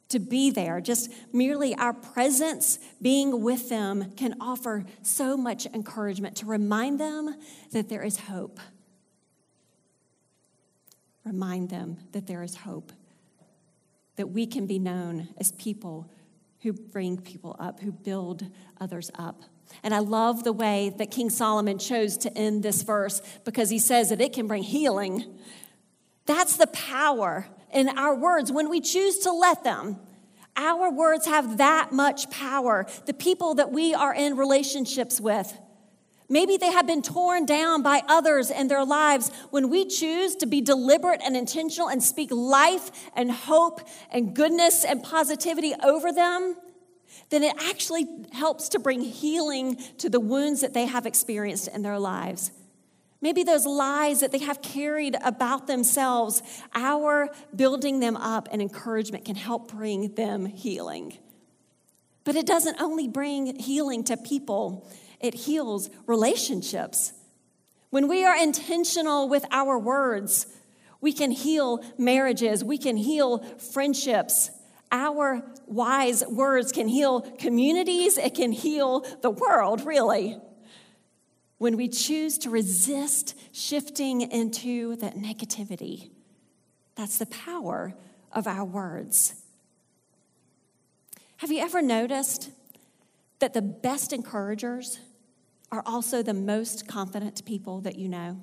to 0.08 0.18
be 0.18 0.50
there. 0.50 0.80
Just 0.80 1.12
merely 1.32 1.74
our 1.76 1.92
presence, 1.92 2.78
being 3.00 3.42
with 3.42 3.68
them, 3.68 4.12
can 4.16 4.34
offer 4.40 4.84
so 5.02 5.36
much 5.36 5.66
encouragement 5.66 6.36
to 6.38 6.46
remind 6.46 6.98
them 6.98 7.34
that 7.72 7.88
there 7.88 8.02
is 8.02 8.20
hope 8.20 8.58
remind 11.26 11.68
them 11.68 11.98
that 12.12 12.26
there 12.26 12.42
is 12.42 12.54
hope, 12.54 12.92
that 14.14 14.30
we 14.30 14.46
can 14.46 14.66
be 14.66 14.78
known 14.78 15.28
as 15.38 15.52
people 15.52 16.08
who 16.60 16.72
bring 16.72 17.18
people 17.18 17.54
up, 17.58 17.80
who 17.80 17.92
build 17.92 18.46
others 18.80 19.10
up. 19.18 19.42
And 19.82 19.92
I 19.92 19.98
love 19.98 20.44
the 20.44 20.52
way 20.52 20.94
that 20.96 21.10
King 21.10 21.28
Solomon 21.28 21.78
chose 21.78 22.16
to 22.18 22.38
end 22.38 22.62
this 22.62 22.82
verse 22.82 23.20
because 23.44 23.68
he 23.68 23.80
says 23.80 24.10
that 24.10 24.20
it 24.20 24.32
can 24.32 24.46
bring 24.46 24.62
healing. 24.62 25.24
That's 26.24 26.56
the 26.56 26.68
power 26.68 27.48
in 27.72 27.88
our 27.98 28.14
words 28.14 28.52
when 28.52 28.70
we 28.70 28.80
choose 28.80 29.18
to 29.18 29.32
let 29.32 29.64
them. 29.64 29.98
Our 30.56 30.90
words 30.90 31.26
have 31.26 31.58
that 31.58 31.92
much 31.92 32.30
power. 32.30 32.86
The 33.04 33.12
people 33.12 33.56
that 33.56 33.72
we 33.72 33.92
are 33.92 34.14
in 34.14 34.36
relationships 34.36 35.20
with, 35.20 35.56
Maybe 36.28 36.56
they 36.56 36.72
have 36.72 36.86
been 36.86 37.02
torn 37.02 37.46
down 37.46 37.82
by 37.82 38.02
others 38.08 38.50
in 38.50 38.68
their 38.68 38.84
lives. 38.84 39.30
When 39.50 39.70
we 39.70 39.84
choose 39.84 40.34
to 40.36 40.46
be 40.46 40.60
deliberate 40.60 41.20
and 41.24 41.36
intentional 41.36 41.88
and 41.88 42.02
speak 42.02 42.30
life 42.32 42.90
and 43.14 43.30
hope 43.30 43.80
and 44.10 44.34
goodness 44.34 44.84
and 44.84 45.02
positivity 45.02 45.74
over 45.84 46.12
them, 46.12 46.56
then 47.30 47.44
it 47.44 47.54
actually 47.62 48.06
helps 48.32 48.68
to 48.70 48.78
bring 48.78 49.00
healing 49.00 49.76
to 49.98 50.08
the 50.08 50.20
wounds 50.20 50.60
that 50.62 50.74
they 50.74 50.86
have 50.86 51.06
experienced 51.06 51.68
in 51.68 51.82
their 51.82 51.98
lives. 51.98 52.50
Maybe 53.20 53.44
those 53.44 53.64
lies 53.64 54.20
that 54.20 54.32
they 54.32 54.38
have 54.38 54.60
carried 54.60 55.16
about 55.24 55.66
themselves, 55.66 56.42
our 56.74 57.30
building 57.54 58.00
them 58.00 58.16
up 58.16 58.48
and 58.50 58.60
encouragement 58.60 59.24
can 59.24 59.36
help 59.36 59.72
bring 59.72 60.14
them 60.14 60.44
healing. 60.44 61.16
But 62.24 62.36
it 62.36 62.46
doesn't 62.46 62.80
only 62.80 63.08
bring 63.08 63.56
healing 63.56 64.04
to 64.04 64.16
people 64.16 64.88
it 65.20 65.34
heals 65.34 65.90
relationships. 66.06 67.12
When 67.90 68.08
we 68.08 68.24
are 68.24 68.36
intentional 68.36 69.28
with 69.28 69.44
our 69.50 69.78
words, 69.78 70.46
we 71.00 71.12
can 71.12 71.30
heal 71.30 71.82
marriages, 71.98 72.64
we 72.64 72.78
can 72.78 72.96
heal 72.96 73.38
friendships. 73.72 74.50
Our 74.92 75.42
wise 75.66 76.24
words 76.26 76.72
can 76.72 76.88
heal 76.88 77.20
communities, 77.20 78.18
it 78.18 78.34
can 78.34 78.52
heal 78.52 79.00
the 79.22 79.30
world, 79.30 79.84
really. 79.84 80.38
When 81.58 81.76
we 81.76 81.88
choose 81.88 82.38
to 82.38 82.50
resist 82.50 83.34
shifting 83.52 84.20
into 84.20 84.96
that 84.96 85.16
negativity, 85.16 86.10
that's 86.96 87.18
the 87.18 87.26
power 87.26 87.94
of 88.32 88.46
our 88.46 88.64
words. 88.64 89.34
Have 91.38 91.50
you 91.50 91.60
ever 91.60 91.82
noticed 91.82 92.50
that 93.38 93.54
the 93.54 93.62
best 93.62 94.12
encouragers 94.12 94.98
are 95.70 95.82
also 95.84 96.22
the 96.22 96.34
most 96.34 96.86
confident 96.86 97.44
people 97.44 97.80
that 97.82 97.96
you 97.96 98.08
know. 98.08 98.40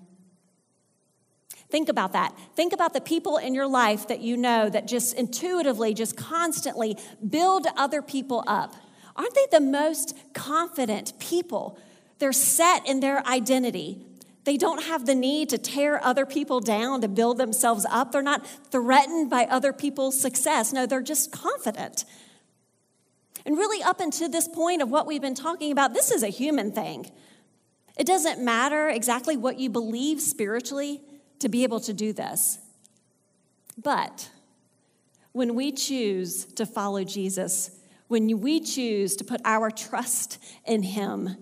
Think 1.69 1.89
about 1.89 2.13
that. 2.13 2.37
Think 2.55 2.73
about 2.73 2.93
the 2.93 3.01
people 3.01 3.37
in 3.37 3.55
your 3.55 3.67
life 3.67 4.07
that 4.09 4.19
you 4.19 4.37
know 4.37 4.69
that 4.69 4.87
just 4.87 5.15
intuitively, 5.15 5.93
just 5.93 6.15
constantly 6.15 6.97
build 7.27 7.65
other 7.75 8.01
people 8.01 8.43
up. 8.45 8.75
Aren't 9.15 9.33
they 9.33 9.47
the 9.51 9.61
most 9.61 10.15
confident 10.33 11.17
people? 11.19 11.79
They're 12.19 12.31
set 12.31 12.87
in 12.87 12.99
their 12.99 13.25
identity. 13.25 14.05
They 14.43 14.57
don't 14.57 14.83
have 14.83 15.05
the 15.05 15.15
need 15.15 15.49
to 15.49 15.57
tear 15.57 16.03
other 16.03 16.25
people 16.25 16.59
down 16.59 17.01
to 17.01 17.07
build 17.07 17.37
themselves 17.37 17.85
up. 17.89 18.11
They're 18.11 18.21
not 18.21 18.45
threatened 18.69 19.29
by 19.29 19.45
other 19.45 19.73
people's 19.73 20.19
success. 20.19 20.73
No, 20.73 20.85
they're 20.85 21.01
just 21.01 21.31
confident. 21.31 22.05
And 23.45 23.57
really, 23.57 23.83
up 23.83 23.99
until 23.99 24.29
this 24.29 24.47
point 24.47 24.81
of 24.81 24.89
what 24.89 25.05
we've 25.05 25.21
been 25.21 25.35
talking 25.35 25.71
about, 25.71 25.93
this 25.93 26.11
is 26.11 26.23
a 26.23 26.29
human 26.29 26.71
thing. 26.71 27.11
It 27.97 28.07
doesn't 28.07 28.43
matter 28.43 28.89
exactly 28.89 29.37
what 29.37 29.59
you 29.59 29.69
believe 29.69 30.21
spiritually 30.21 31.01
to 31.39 31.49
be 31.49 31.63
able 31.63 31.79
to 31.81 31.93
do 31.93 32.13
this. 32.13 32.57
But 33.77 34.29
when 35.33 35.55
we 35.55 35.71
choose 35.71 36.45
to 36.45 36.65
follow 36.65 37.03
Jesus, 37.03 37.71
when 38.07 38.39
we 38.39 38.59
choose 38.59 39.15
to 39.17 39.23
put 39.23 39.41
our 39.43 39.69
trust 39.71 40.37
in 40.65 40.83
Him, 40.83 41.35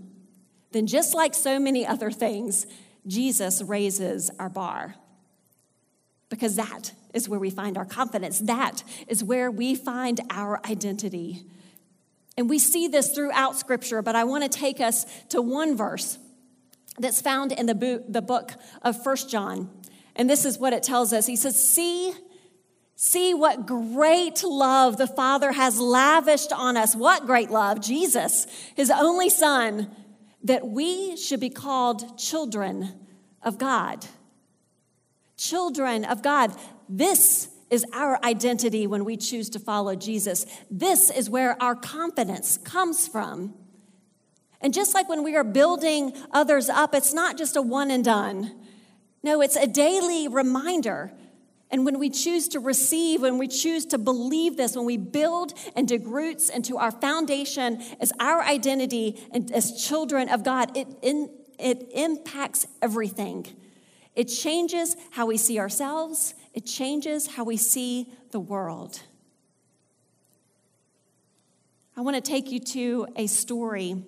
then 0.71 0.87
just 0.87 1.13
like 1.13 1.33
so 1.33 1.59
many 1.59 1.85
other 1.85 2.09
things, 2.09 2.65
Jesus 3.05 3.61
raises 3.61 4.31
our 4.39 4.49
bar. 4.49 4.95
Because 6.29 6.55
that 6.55 6.93
is 7.13 7.27
where 7.27 7.39
we 7.39 7.49
find 7.49 7.77
our 7.77 7.85
confidence. 7.85 8.39
That 8.39 8.83
is 9.07 9.23
where 9.23 9.51
we 9.51 9.75
find 9.75 10.21
our 10.29 10.61
identity. 10.65 11.43
And 12.37 12.49
we 12.49 12.59
see 12.59 12.87
this 12.87 13.11
throughout 13.11 13.57
Scripture, 13.57 14.01
but 14.01 14.15
I 14.15 14.23
want 14.23 14.43
to 14.43 14.49
take 14.49 14.79
us 14.79 15.05
to 15.29 15.41
one 15.41 15.75
verse 15.75 16.17
that's 16.97 17.21
found 17.21 17.51
in 17.51 17.65
the, 17.65 17.75
book, 17.75 18.03
the 18.07 18.21
book 18.21 18.53
of 18.81 19.01
First 19.03 19.29
John. 19.29 19.69
And 20.15 20.29
this 20.29 20.45
is 20.45 20.57
what 20.57 20.73
it 20.73 20.83
tells 20.83 21.13
us. 21.13 21.25
He 21.25 21.35
says, 21.35 21.61
See, 21.61 22.13
see 22.95 23.33
what 23.33 23.65
great 23.65 24.43
love 24.43 24.97
the 24.97 25.07
Father 25.07 25.51
has 25.51 25.79
lavished 25.79 26.53
on 26.53 26.77
us. 26.77 26.95
What 26.95 27.25
great 27.25 27.49
love? 27.49 27.81
Jesus, 27.81 28.47
his 28.75 28.91
only 28.91 29.29
Son, 29.29 29.89
that 30.43 30.67
we 30.67 31.17
should 31.17 31.39
be 31.39 31.49
called 31.49 32.17
children 32.17 32.93
of 33.41 33.57
God. 33.57 34.05
Children 35.37 36.05
of 36.05 36.21
God. 36.21 36.53
This 36.87 37.49
is 37.71 37.85
our 37.93 38.23
identity 38.23 38.85
when 38.85 39.05
we 39.05 39.17
choose 39.17 39.49
to 39.49 39.59
follow 39.59 39.95
Jesus. 39.95 40.45
This 40.69 41.09
is 41.09 41.29
where 41.29 41.59
our 41.63 41.73
confidence 41.73 42.57
comes 42.57 43.07
from. 43.07 43.55
And 44.59 44.73
just 44.73 44.93
like 44.93 45.09
when 45.09 45.23
we 45.23 45.35
are 45.35 45.43
building 45.43 46.13
others 46.31 46.69
up, 46.69 46.93
it's 46.93 47.13
not 47.13 47.37
just 47.37 47.55
a 47.55 47.61
one 47.61 47.89
and 47.89 48.03
done. 48.03 48.53
No, 49.23 49.41
it's 49.41 49.55
a 49.55 49.65
daily 49.65 50.27
reminder. 50.27 51.13
And 51.71 51.85
when 51.85 51.97
we 51.97 52.09
choose 52.09 52.49
to 52.49 52.59
receive, 52.59 53.21
when 53.21 53.37
we 53.37 53.47
choose 53.47 53.85
to 53.87 53.97
believe 53.97 54.57
this, 54.57 54.75
when 54.75 54.85
we 54.85 54.97
build 54.97 55.53
and 55.75 55.87
dig 55.87 56.05
roots 56.05 56.49
into 56.49 56.77
our 56.77 56.91
foundation 56.91 57.81
as 58.01 58.11
our 58.19 58.41
identity 58.41 59.23
and 59.31 59.49
as 59.51 59.81
children 59.81 60.27
of 60.27 60.43
God, 60.43 60.75
it, 60.75 60.87
in, 61.01 61.29
it 61.57 61.89
impacts 61.93 62.67
everything. 62.81 63.47
It 64.15 64.25
changes 64.25 64.97
how 65.11 65.27
we 65.27 65.37
see 65.37 65.57
ourselves, 65.57 66.33
it 66.53 66.65
changes 66.65 67.27
how 67.27 67.43
we 67.43 67.57
see 67.57 68.11
the 68.31 68.39
world. 68.39 69.01
I 71.95 72.01
want 72.01 72.15
to 72.15 72.21
take 72.21 72.51
you 72.51 72.59
to 72.59 73.07
a 73.15 73.27
story 73.27 74.03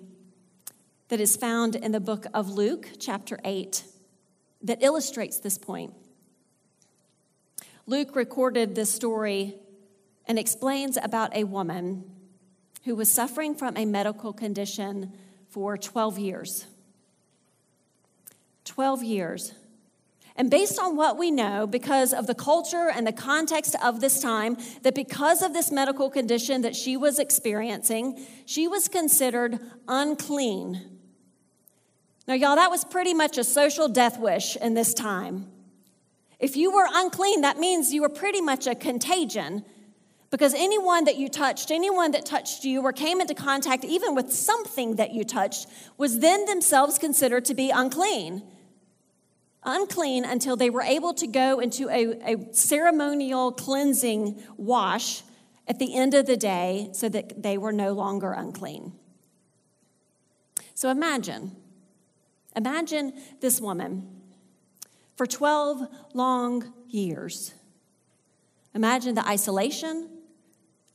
that 1.10 1.20
is 1.20 1.36
found 1.36 1.76
in 1.76 1.92
the 1.92 2.00
book 2.00 2.26
of 2.34 2.50
Luke, 2.50 2.88
chapter 3.00 3.40
8, 3.44 3.84
that 4.64 4.82
illustrates 4.82 5.40
this 5.40 5.58
point. 5.58 5.94
Luke 7.86 8.16
recorded 8.16 8.76
this 8.76 8.94
story 8.94 9.56
and 10.26 10.40
explains 10.40 10.98
about 11.02 11.36
a 11.36 11.44
woman 11.44 12.10
who 12.86 12.96
was 12.96 13.12
suffering 13.12 13.56
from 13.56 13.76
a 13.78 13.86
medical 13.86 14.34
condition 14.34 15.12
for 15.50 15.78
12 15.78 16.18
years. 16.18 16.66
12 18.66 19.04
years. 19.04 19.54
And 20.36 20.50
based 20.50 20.80
on 20.80 20.96
what 20.96 21.18
we 21.18 21.30
know, 21.30 21.68
because 21.68 22.12
of 22.12 22.26
the 22.26 22.34
culture 22.34 22.90
and 22.90 23.06
the 23.06 23.12
context 23.12 23.76
of 23.84 24.02
this 24.02 24.20
time, 24.20 24.58
that 24.82 24.96
because 24.96 25.44
of 25.44 25.54
this 25.54 25.72
medical 25.72 26.10
condition 26.10 26.62
that 26.64 26.76
she 26.76 26.98
was 26.98 27.20
experiencing, 27.20 28.20
she 28.46 28.68
was 28.68 28.88
considered 28.88 29.60
unclean. 29.88 31.00
Now, 32.28 32.34
y'all, 32.34 32.56
that 32.56 32.72
was 32.72 32.84
pretty 32.84 33.14
much 33.14 33.38
a 33.38 33.44
social 33.44 33.88
death 33.88 34.20
wish 34.20 34.56
in 34.56 34.74
this 34.74 34.94
time. 34.94 35.52
If 36.40 36.58
you 36.58 36.74
were 36.74 36.88
unclean, 36.92 37.42
that 37.42 37.60
means 37.60 37.94
you 37.94 38.02
were 38.02 38.10
pretty 38.10 38.42
much 38.42 38.66
a 38.66 38.74
contagion 38.74 39.64
because 40.32 40.56
anyone 40.56 41.04
that 41.04 41.18
you 41.18 41.30
touched, 41.30 41.70
anyone 41.70 42.10
that 42.12 42.26
touched 42.26 42.64
you 42.64 42.82
or 42.82 42.92
came 42.92 43.22
into 43.22 43.36
contact 43.36 43.86
even 43.86 44.16
with 44.16 44.34
something 44.34 44.96
that 44.96 45.14
you 45.14 45.24
touched, 45.24 45.68
was 45.98 46.20
then 46.20 46.46
themselves 46.46 46.98
considered 46.98 47.46
to 47.46 47.54
be 47.54 47.70
unclean 47.70 48.42
unclean 49.66 50.26
until 50.26 50.56
they 50.56 50.70
were 50.70 50.82
able 50.82 51.14
to 51.16 51.28
go 51.28 51.60
into 51.60 51.90
a, 51.90 52.34
a 52.34 52.54
ceremonial 52.54 53.52
cleansing 53.52 54.42
wash 54.58 55.24
at 55.68 55.80
the 55.80 55.96
end 55.96 56.14
of 56.14 56.26
the 56.26 56.38
day 56.38 56.90
so 56.94 57.10
that 57.10 57.42
they 57.42 57.58
were 57.58 57.72
no 57.72 57.94
longer 57.94 58.34
unclean. 58.34 58.94
So 60.76 60.90
imagine, 60.90 61.56
imagine 62.56 63.14
this 63.40 63.62
woman 63.62 64.08
for 65.16 65.26
12 65.26 65.88
long 66.14 66.74
years. 66.90 67.54
Imagine 68.76 69.16
the 69.16 69.26
isolation, 69.28 70.10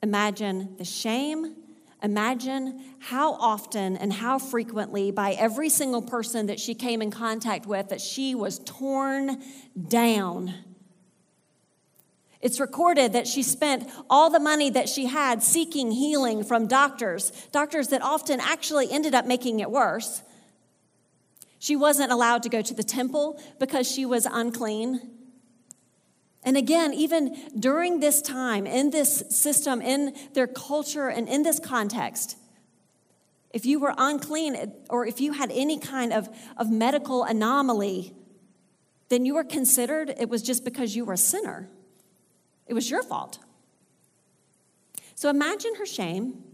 imagine 0.02 0.76
the 0.78 0.84
shame, 0.84 1.56
Imagine 2.02 2.80
how 3.00 3.32
often 3.34 3.96
and 3.96 4.12
how 4.12 4.38
frequently, 4.38 5.10
by 5.10 5.32
every 5.32 5.68
single 5.68 6.02
person 6.02 6.46
that 6.46 6.60
she 6.60 6.74
came 6.74 7.02
in 7.02 7.10
contact 7.10 7.66
with, 7.66 7.88
that 7.88 8.00
she 8.00 8.34
was 8.34 8.60
torn 8.60 9.42
down. 9.88 10.54
It's 12.40 12.60
recorded 12.60 13.14
that 13.14 13.26
she 13.26 13.42
spent 13.42 13.90
all 14.08 14.30
the 14.30 14.38
money 14.38 14.70
that 14.70 14.88
she 14.88 15.06
had 15.06 15.42
seeking 15.42 15.90
healing 15.90 16.44
from 16.44 16.68
doctors, 16.68 17.32
doctors 17.50 17.88
that 17.88 18.00
often 18.00 18.38
actually 18.40 18.92
ended 18.92 19.14
up 19.14 19.26
making 19.26 19.58
it 19.58 19.70
worse. 19.70 20.22
She 21.58 21.74
wasn't 21.74 22.12
allowed 22.12 22.44
to 22.44 22.48
go 22.48 22.62
to 22.62 22.74
the 22.74 22.84
temple 22.84 23.40
because 23.58 23.90
she 23.90 24.06
was 24.06 24.24
unclean. 24.24 25.17
And 26.44 26.56
again, 26.56 26.94
even 26.94 27.36
during 27.58 28.00
this 28.00 28.22
time, 28.22 28.66
in 28.66 28.90
this 28.90 29.24
system, 29.30 29.82
in 29.82 30.14
their 30.34 30.46
culture, 30.46 31.08
and 31.08 31.28
in 31.28 31.42
this 31.42 31.58
context, 31.58 32.36
if 33.50 33.66
you 33.66 33.80
were 33.80 33.94
unclean 33.96 34.72
or 34.88 35.06
if 35.06 35.20
you 35.20 35.32
had 35.32 35.50
any 35.52 35.78
kind 35.78 36.12
of, 36.12 36.28
of 36.56 36.70
medical 36.70 37.24
anomaly, 37.24 38.14
then 39.08 39.24
you 39.24 39.34
were 39.34 39.44
considered, 39.44 40.14
it 40.18 40.28
was 40.28 40.42
just 40.42 40.64
because 40.64 40.94
you 40.94 41.04
were 41.04 41.14
a 41.14 41.18
sinner. 41.18 41.68
It 42.66 42.74
was 42.74 42.90
your 42.90 43.02
fault. 43.02 43.38
So 45.14 45.30
imagine 45.30 45.74
her 45.76 45.86
shame, 45.86 46.44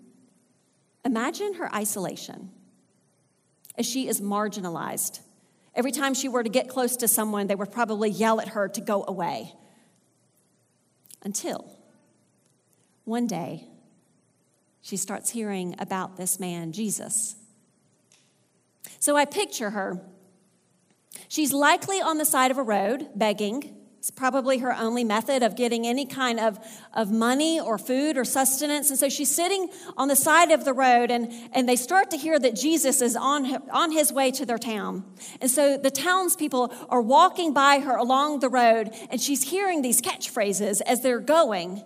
imagine 1.05 1.55
her 1.55 1.73
isolation 1.75 2.51
as 3.77 3.85
she 3.85 4.09
is 4.09 4.21
marginalized. 4.21 5.21
Every 5.75 5.91
time 5.91 6.15
she 6.15 6.29
were 6.29 6.43
to 6.43 6.49
get 6.49 6.69
close 6.69 6.97
to 6.99 7.09
someone, 7.09 7.49
they 7.49 7.57
would 7.57 7.73
probably 7.73 8.09
yell 8.09 8.41
at 8.41 8.49
her 8.49 8.69
to 8.69 8.81
go 8.81 9.05
away. 9.07 9.53
Until 11.25 11.79
one 13.05 13.27
day, 13.27 13.69
she 14.83 14.97
starts 14.97 15.31
hearing 15.31 15.75
about 15.79 16.17
this 16.17 16.39
man, 16.39 16.73
Jesus. 16.73 17.37
So 19.01 19.17
I 19.17 19.25
picture 19.25 19.71
her. 19.71 20.01
She's 21.29 21.53
likely 21.53 22.01
on 22.01 22.19
the 22.19 22.25
side 22.25 22.51
of 22.51 22.59
a 22.59 22.63
road 22.63 23.09
begging. 23.15 23.75
It's 24.05 24.11
probably 24.11 24.59
her 24.59 24.77
only 24.77 25.03
method 25.03 25.43
of 25.43 25.57
getting 25.57 25.87
any 25.87 26.05
kind 26.05 26.39
of, 26.39 26.59
of 26.93 27.11
money 27.11 27.59
or 27.59 27.79
food 27.79 28.19
or 28.19 28.25
sustenance. 28.27 28.91
And 28.91 28.99
so 28.99 29.09
she's 29.09 29.35
sitting 29.35 29.71
on 29.97 30.09
the 30.09 30.15
side 30.15 30.51
of 30.51 30.67
the 30.67 30.75
road, 30.75 31.11
and, 31.11 31.33
and 31.55 31.67
they 31.67 31.77
start 31.77 32.11
to 32.11 32.19
hear 32.19 32.39
that 32.39 32.55
Jesus 32.55 33.01
is 33.01 33.17
on, 33.17 33.47
on 33.71 33.93
his 33.93 34.13
way 34.13 34.31
to 34.33 34.45
their 34.45 34.59
town. 34.59 35.07
And 35.41 35.51
so 35.51 35.79
the 35.79 35.91
townspeople 35.91 36.75
are 36.91 37.01
walking 37.01 37.55
by 37.55 37.79
her 37.79 37.97
along 37.97 38.41
the 38.41 38.51
road, 38.51 38.91
and 39.09 39.23
she's 39.23 39.45
hearing 39.45 39.81
these 39.81 40.03
catchphrases 40.03 40.83
as 40.83 41.01
they're 41.01 41.19
going. 41.19 41.83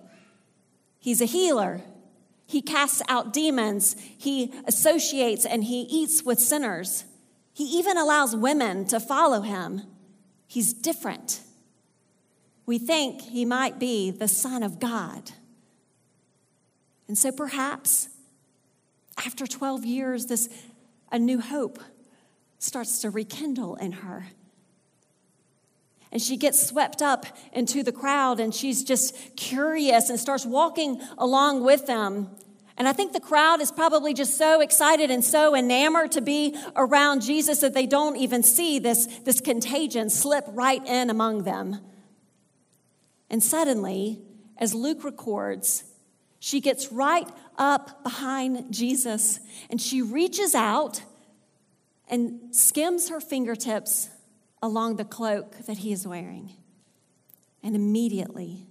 He's 0.98 1.20
a 1.20 1.24
healer. 1.24 1.83
He 2.46 2.62
casts 2.62 3.00
out 3.09 3.33
demons. 3.33 3.94
He 4.00 4.52
associates 4.66 5.46
and 5.46 5.62
he 5.62 5.83
eats 5.83 6.24
with 6.24 6.40
sinners. 6.40 7.04
He 7.52 7.78
even 7.78 7.96
allows 7.96 8.35
women 8.35 8.87
to 8.87 8.98
follow 8.98 9.42
him. 9.42 9.83
He's 10.48 10.72
different 10.72 11.42
we 12.68 12.78
think 12.78 13.22
he 13.22 13.46
might 13.46 13.78
be 13.78 14.11
the 14.11 14.28
Son 14.28 14.62
of 14.62 14.78
God. 14.78 15.31
And 17.09 17.16
so 17.16 17.33
perhaps 17.33 18.11
after 19.16 19.46
12 19.46 19.87
years, 19.87 20.26
this 20.26 20.50
a 21.11 21.18
new 21.18 21.40
hope 21.40 21.78
starts 22.59 22.98
to 23.00 23.09
rekindle 23.09 23.76
in 23.76 23.92
her. 23.92 24.26
And 26.12 26.20
she 26.20 26.37
gets 26.37 26.62
swept 26.62 27.00
up 27.00 27.24
into 27.54 27.83
the 27.83 27.90
crowd 27.90 28.38
and 28.38 28.54
she's 28.54 28.85
just 28.85 29.16
curious 29.35 30.11
and 30.11 30.20
starts 30.20 30.44
walking 30.44 31.00
along 31.16 31.64
with 31.64 31.87
them. 31.87 32.28
And 32.76 32.87
I 32.87 32.92
think 32.92 33.14
the 33.14 33.20
crowd 33.20 33.62
is 33.62 33.72
probably 33.72 34.12
just 34.12 34.37
so 34.37 34.61
excited 34.61 35.11
and 35.11 35.24
so 35.24 35.57
enamored 35.57 36.12
to 36.12 36.20
be 36.20 36.54
around 36.76 37.22
Jesus 37.22 37.61
that 37.61 37.72
they 37.72 37.87
don't 37.87 38.16
even 38.16 38.42
see 38.42 38.78
this, 38.78 39.07
this 39.24 39.40
contagion 39.40 40.11
slip 40.11 40.44
right 40.48 40.87
in 40.87 41.09
among 41.09 41.44
them. 41.44 41.81
And 43.31 43.43
suddenly, 43.43 44.21
as 44.57 44.75
Luke 44.75 45.05
records, 45.05 45.85
she 46.41 46.61
gets 46.61 46.93
right 46.93 47.29
up 47.57 48.03
behind 48.03 48.73
Jesus 48.73 49.41
and 49.71 49.81
she 49.81 50.03
reaches 50.03 50.55
out 50.55 51.03
and 52.09 52.55
skims 52.55 53.09
her 53.09 53.21
fingertips 53.21 54.09
along 54.62 54.97
the 54.97 55.05
cloak 55.05 55.57
that 55.67 55.79
he 55.79 55.93
is 55.93 56.07
wearing. 56.07 56.53
And 57.62 57.77
immediately, 57.77 58.67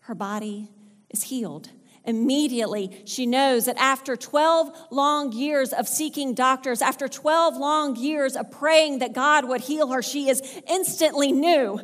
her 0.00 0.14
body 0.14 0.68
is 1.10 1.22
healed. 1.24 1.70
Immediately, 2.04 3.02
she 3.04 3.26
knows 3.26 3.66
that 3.66 3.76
after 3.76 4.16
12 4.16 4.88
long 4.90 5.32
years 5.32 5.72
of 5.72 5.86
seeking 5.86 6.34
doctors, 6.34 6.80
after 6.80 7.06
12 7.08 7.56
long 7.56 7.96
years 7.96 8.36
of 8.36 8.50
praying 8.50 9.00
that 9.00 9.12
God 9.12 9.46
would 9.46 9.60
heal 9.60 9.88
her, 9.88 10.02
she 10.02 10.28
is 10.28 10.40
instantly 10.68 11.32
new 11.32 11.80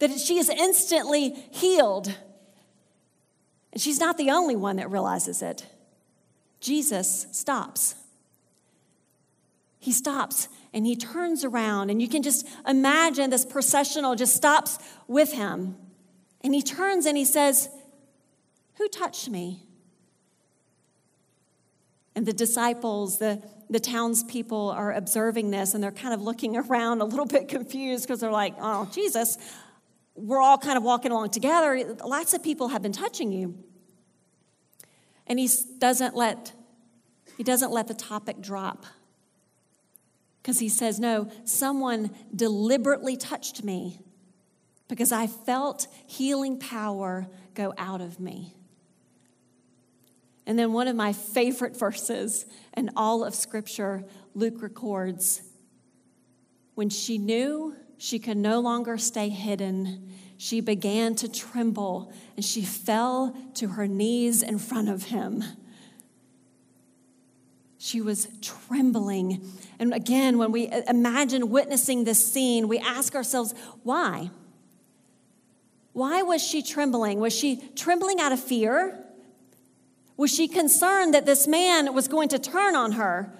that 0.00 0.18
she 0.18 0.38
is 0.38 0.48
instantly 0.48 1.30
healed. 1.52 2.14
And 3.72 3.80
she's 3.80 4.00
not 4.00 4.18
the 4.18 4.30
only 4.30 4.56
one 4.56 4.76
that 4.76 4.90
realizes 4.90 5.42
it. 5.42 5.66
Jesus 6.60 7.26
stops. 7.30 7.94
He 9.78 9.92
stops 9.92 10.48
and 10.72 10.86
he 10.86 10.94
turns 10.94 11.44
around, 11.44 11.90
and 11.90 12.00
you 12.00 12.08
can 12.08 12.22
just 12.22 12.46
imagine 12.66 13.30
this 13.30 13.44
processional 13.44 14.14
just 14.14 14.36
stops 14.36 14.78
with 15.08 15.32
him. 15.32 15.76
And 16.42 16.54
he 16.54 16.62
turns 16.62 17.06
and 17.06 17.16
he 17.16 17.24
says, 17.24 17.68
Who 18.76 18.88
touched 18.88 19.28
me? 19.28 19.64
And 22.14 22.26
the 22.26 22.32
disciples, 22.32 23.18
the, 23.18 23.42
the 23.68 23.80
townspeople 23.80 24.70
are 24.70 24.92
observing 24.92 25.50
this 25.50 25.74
and 25.74 25.82
they're 25.82 25.90
kind 25.90 26.14
of 26.14 26.22
looking 26.22 26.56
around 26.56 27.00
a 27.00 27.04
little 27.04 27.26
bit 27.26 27.48
confused 27.48 28.06
because 28.06 28.20
they're 28.20 28.30
like, 28.30 28.54
Oh, 28.60 28.88
Jesus, 28.92 29.38
we're 30.20 30.40
all 30.40 30.58
kind 30.58 30.76
of 30.76 30.82
walking 30.82 31.12
along 31.12 31.30
together. 31.30 31.96
Lots 32.04 32.34
of 32.34 32.42
people 32.42 32.68
have 32.68 32.82
been 32.82 32.92
touching 32.92 33.32
you. 33.32 33.58
And 35.26 35.38
he 35.38 35.48
doesn't 35.78 36.14
let 36.14 36.52
he 37.36 37.44
doesn't 37.44 37.70
let 37.70 37.88
the 37.88 37.94
topic 37.94 38.40
drop. 38.42 38.84
Because 40.42 40.58
he 40.58 40.68
says, 40.68 41.00
No, 41.00 41.30
someone 41.44 42.10
deliberately 42.34 43.16
touched 43.16 43.64
me 43.64 44.00
because 44.88 45.12
I 45.12 45.26
felt 45.26 45.86
healing 46.06 46.58
power 46.58 47.28
go 47.54 47.72
out 47.78 48.00
of 48.00 48.20
me. 48.20 48.54
And 50.46 50.58
then 50.58 50.72
one 50.72 50.88
of 50.88 50.96
my 50.96 51.12
favorite 51.12 51.78
verses 51.78 52.44
in 52.76 52.90
all 52.96 53.24
of 53.24 53.34
Scripture, 53.34 54.04
Luke 54.34 54.60
records 54.62 55.42
when 56.74 56.88
she 56.88 57.18
knew 57.18 57.76
she 58.02 58.18
could 58.18 58.38
no 58.38 58.60
longer 58.60 58.96
stay 58.96 59.28
hidden. 59.28 60.10
She 60.38 60.62
began 60.62 61.14
to 61.16 61.30
tremble 61.30 62.10
and 62.34 62.42
she 62.42 62.62
fell 62.62 63.36
to 63.56 63.68
her 63.68 63.86
knees 63.86 64.42
in 64.42 64.58
front 64.58 64.88
of 64.88 65.04
him. 65.04 65.44
She 67.76 68.00
was 68.00 68.26
trembling. 68.40 69.46
And 69.78 69.92
again, 69.92 70.38
when 70.38 70.50
we 70.50 70.72
imagine 70.88 71.50
witnessing 71.50 72.04
this 72.04 72.26
scene, 72.26 72.68
we 72.68 72.78
ask 72.78 73.14
ourselves, 73.14 73.52
why? 73.82 74.30
Why 75.92 76.22
was 76.22 76.42
she 76.42 76.62
trembling? 76.62 77.20
Was 77.20 77.36
she 77.36 77.62
trembling 77.76 78.18
out 78.18 78.32
of 78.32 78.42
fear? 78.42 79.04
Was 80.16 80.34
she 80.34 80.48
concerned 80.48 81.12
that 81.12 81.26
this 81.26 81.46
man 81.46 81.92
was 81.92 82.08
going 82.08 82.30
to 82.30 82.38
turn 82.38 82.74
on 82.74 82.92
her? 82.92 83.30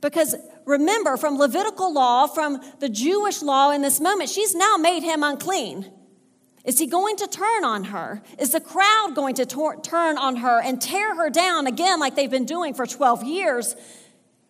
Because 0.00 0.34
remember, 0.68 1.16
from 1.16 1.38
Levitical 1.38 1.92
law, 1.92 2.26
from 2.26 2.60
the 2.78 2.88
Jewish 2.88 3.42
law 3.42 3.72
in 3.72 3.82
this 3.82 4.00
moment, 4.00 4.30
she's 4.30 4.54
now 4.54 4.76
made 4.76 5.02
him 5.02 5.22
unclean. 5.22 5.90
Is 6.64 6.78
he 6.78 6.86
going 6.86 7.16
to 7.16 7.26
turn 7.26 7.64
on 7.64 7.84
her? 7.84 8.22
Is 8.38 8.52
the 8.52 8.60
crowd 8.60 9.12
going 9.14 9.36
to 9.36 9.46
tor- 9.46 9.80
turn 9.80 10.18
on 10.18 10.36
her 10.36 10.60
and 10.60 10.80
tear 10.80 11.16
her 11.16 11.30
down 11.30 11.66
again 11.66 11.98
like 11.98 12.14
they've 12.14 12.30
been 12.30 12.44
doing 12.44 12.74
for 12.74 12.86
12 12.86 13.24
years? 13.24 13.74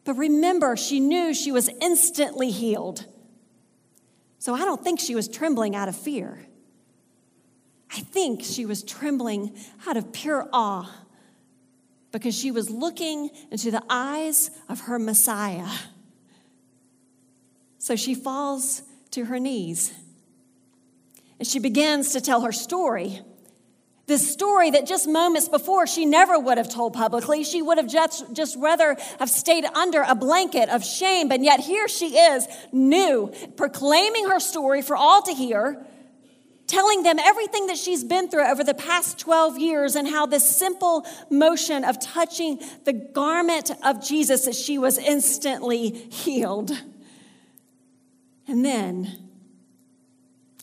But 0.04 0.14
remember, 0.14 0.76
she 0.76 0.98
knew 0.98 1.32
she 1.32 1.52
was 1.52 1.70
instantly 1.80 2.50
healed. 2.50 3.06
So 4.38 4.54
I 4.54 4.60
don't 4.60 4.82
think 4.82 4.98
she 4.98 5.14
was 5.14 5.28
trembling 5.28 5.76
out 5.76 5.88
of 5.88 5.94
fear. 5.94 6.44
I 7.90 8.00
think 8.00 8.42
she 8.42 8.66
was 8.66 8.82
trembling 8.82 9.56
out 9.86 9.96
of 9.96 10.12
pure 10.12 10.48
awe 10.52 10.90
because 12.10 12.36
she 12.36 12.50
was 12.50 12.70
looking 12.70 13.30
into 13.50 13.70
the 13.70 13.82
eyes 13.88 14.50
of 14.68 14.80
her 14.80 14.98
Messiah. 14.98 15.68
So 17.78 17.96
she 17.96 18.14
falls 18.14 18.82
to 19.12 19.26
her 19.26 19.38
knees 19.38 19.92
and 21.38 21.46
she 21.46 21.58
begins 21.58 22.12
to 22.12 22.20
tell 22.20 22.42
her 22.42 22.52
story. 22.52 23.20
This 24.06 24.32
story 24.32 24.70
that 24.70 24.86
just 24.86 25.06
moments 25.06 25.48
before 25.48 25.86
she 25.86 26.06
never 26.06 26.38
would 26.38 26.56
have 26.56 26.70
told 26.70 26.94
publicly. 26.94 27.44
She 27.44 27.60
would 27.60 27.76
have 27.76 27.88
just, 27.88 28.32
just 28.32 28.56
rather 28.56 28.96
have 29.18 29.28
stayed 29.28 29.66
under 29.66 30.02
a 30.02 30.14
blanket 30.14 30.70
of 30.70 30.82
shame. 30.82 31.28
But 31.28 31.42
yet 31.42 31.60
here 31.60 31.88
she 31.88 32.16
is, 32.16 32.48
new, 32.72 33.30
proclaiming 33.56 34.28
her 34.28 34.40
story 34.40 34.80
for 34.80 34.96
all 34.96 35.20
to 35.22 35.32
hear, 35.32 35.84
telling 36.66 37.02
them 37.02 37.18
everything 37.18 37.66
that 37.66 37.76
she's 37.76 38.02
been 38.02 38.30
through 38.30 38.46
over 38.46 38.64
the 38.64 38.72
past 38.72 39.18
12 39.18 39.58
years 39.58 39.94
and 39.94 40.08
how 40.08 40.24
this 40.24 40.56
simple 40.56 41.06
motion 41.30 41.84
of 41.84 42.00
touching 42.00 42.60
the 42.84 42.94
garment 42.94 43.70
of 43.84 44.02
Jesus 44.02 44.46
that 44.46 44.54
she 44.54 44.78
was 44.78 44.96
instantly 44.96 45.90
healed. 45.90 46.72
And 48.48 48.64
then 48.64 49.28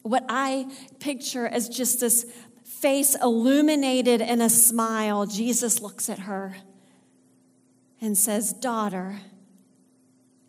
what 0.02 0.26
I 0.28 0.68
picture 1.00 1.48
as 1.48 1.70
just 1.70 2.00
this 2.00 2.26
face 2.64 3.16
illuminated 3.16 4.22
in 4.22 4.42
a 4.42 4.50
smile, 4.50 5.28
Jesus 5.28 5.82
looks 5.82 6.10
at 6.10 6.20
her 6.20 6.58
and 8.02 8.18
says, 8.18 8.54
Daughter, 8.54 9.20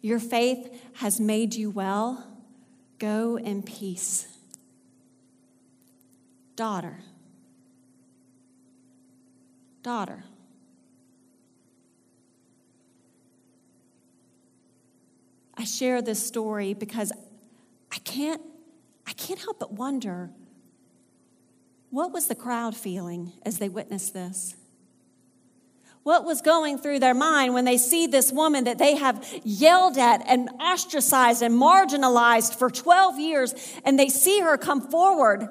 your 0.00 0.18
faith 0.18 0.68
has 0.94 1.20
made 1.20 1.54
you 1.54 1.70
well. 1.70 2.26
Go 2.98 3.36
in 3.36 3.62
peace. 3.62 4.26
Daughter, 6.54 7.00
daughter. 9.82 10.24
I 15.58 15.64
share 15.64 16.02
this 16.02 16.24
story 16.24 16.74
because 16.74 17.12
I 17.96 17.98
can't 18.00 18.42
I 19.08 19.12
can't 19.12 19.40
help 19.40 19.58
but 19.58 19.72
wonder 19.72 20.30
what 21.90 22.12
was 22.12 22.26
the 22.26 22.34
crowd 22.34 22.76
feeling 22.76 23.32
as 23.44 23.58
they 23.58 23.68
witnessed 23.68 24.12
this? 24.12 24.54
What 26.02 26.24
was 26.24 26.42
going 26.42 26.78
through 26.78 26.98
their 26.98 27.14
mind 27.14 27.54
when 27.54 27.64
they 27.64 27.78
see 27.78 28.06
this 28.06 28.30
woman 28.30 28.64
that 28.64 28.78
they 28.78 28.96
have 28.96 29.26
yelled 29.44 29.96
at 29.96 30.22
and 30.28 30.50
ostracized 30.60 31.42
and 31.42 31.54
marginalized 31.60 32.58
for 32.58 32.70
12 32.70 33.18
years 33.18 33.54
and 33.84 33.98
they 33.98 34.08
see 34.08 34.40
her 34.40 34.58
come 34.58 34.82
forward 34.82 35.48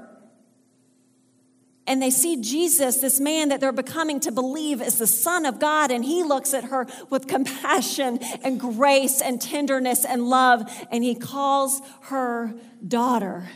and 1.87 2.01
they 2.01 2.09
see 2.09 2.41
Jesus, 2.41 2.97
this 2.97 3.19
man 3.19 3.49
that 3.49 3.61
they're 3.61 3.71
becoming 3.71 4.19
to 4.21 4.31
believe 4.31 4.81
is 4.81 4.97
the 4.97 5.07
Son 5.07 5.45
of 5.45 5.59
God, 5.59 5.91
and 5.91 6.03
he 6.03 6.23
looks 6.23 6.53
at 6.53 6.65
her 6.65 6.87
with 7.09 7.27
compassion 7.27 8.17
and 8.43 8.59
grace 8.59 9.21
and 9.21 9.39
tenderness 9.39 10.03
and 10.03 10.27
love, 10.27 10.63
and 10.91 11.03
he 11.03 11.13
calls 11.13 11.81
her 12.03 12.55
daughter. 12.85 13.49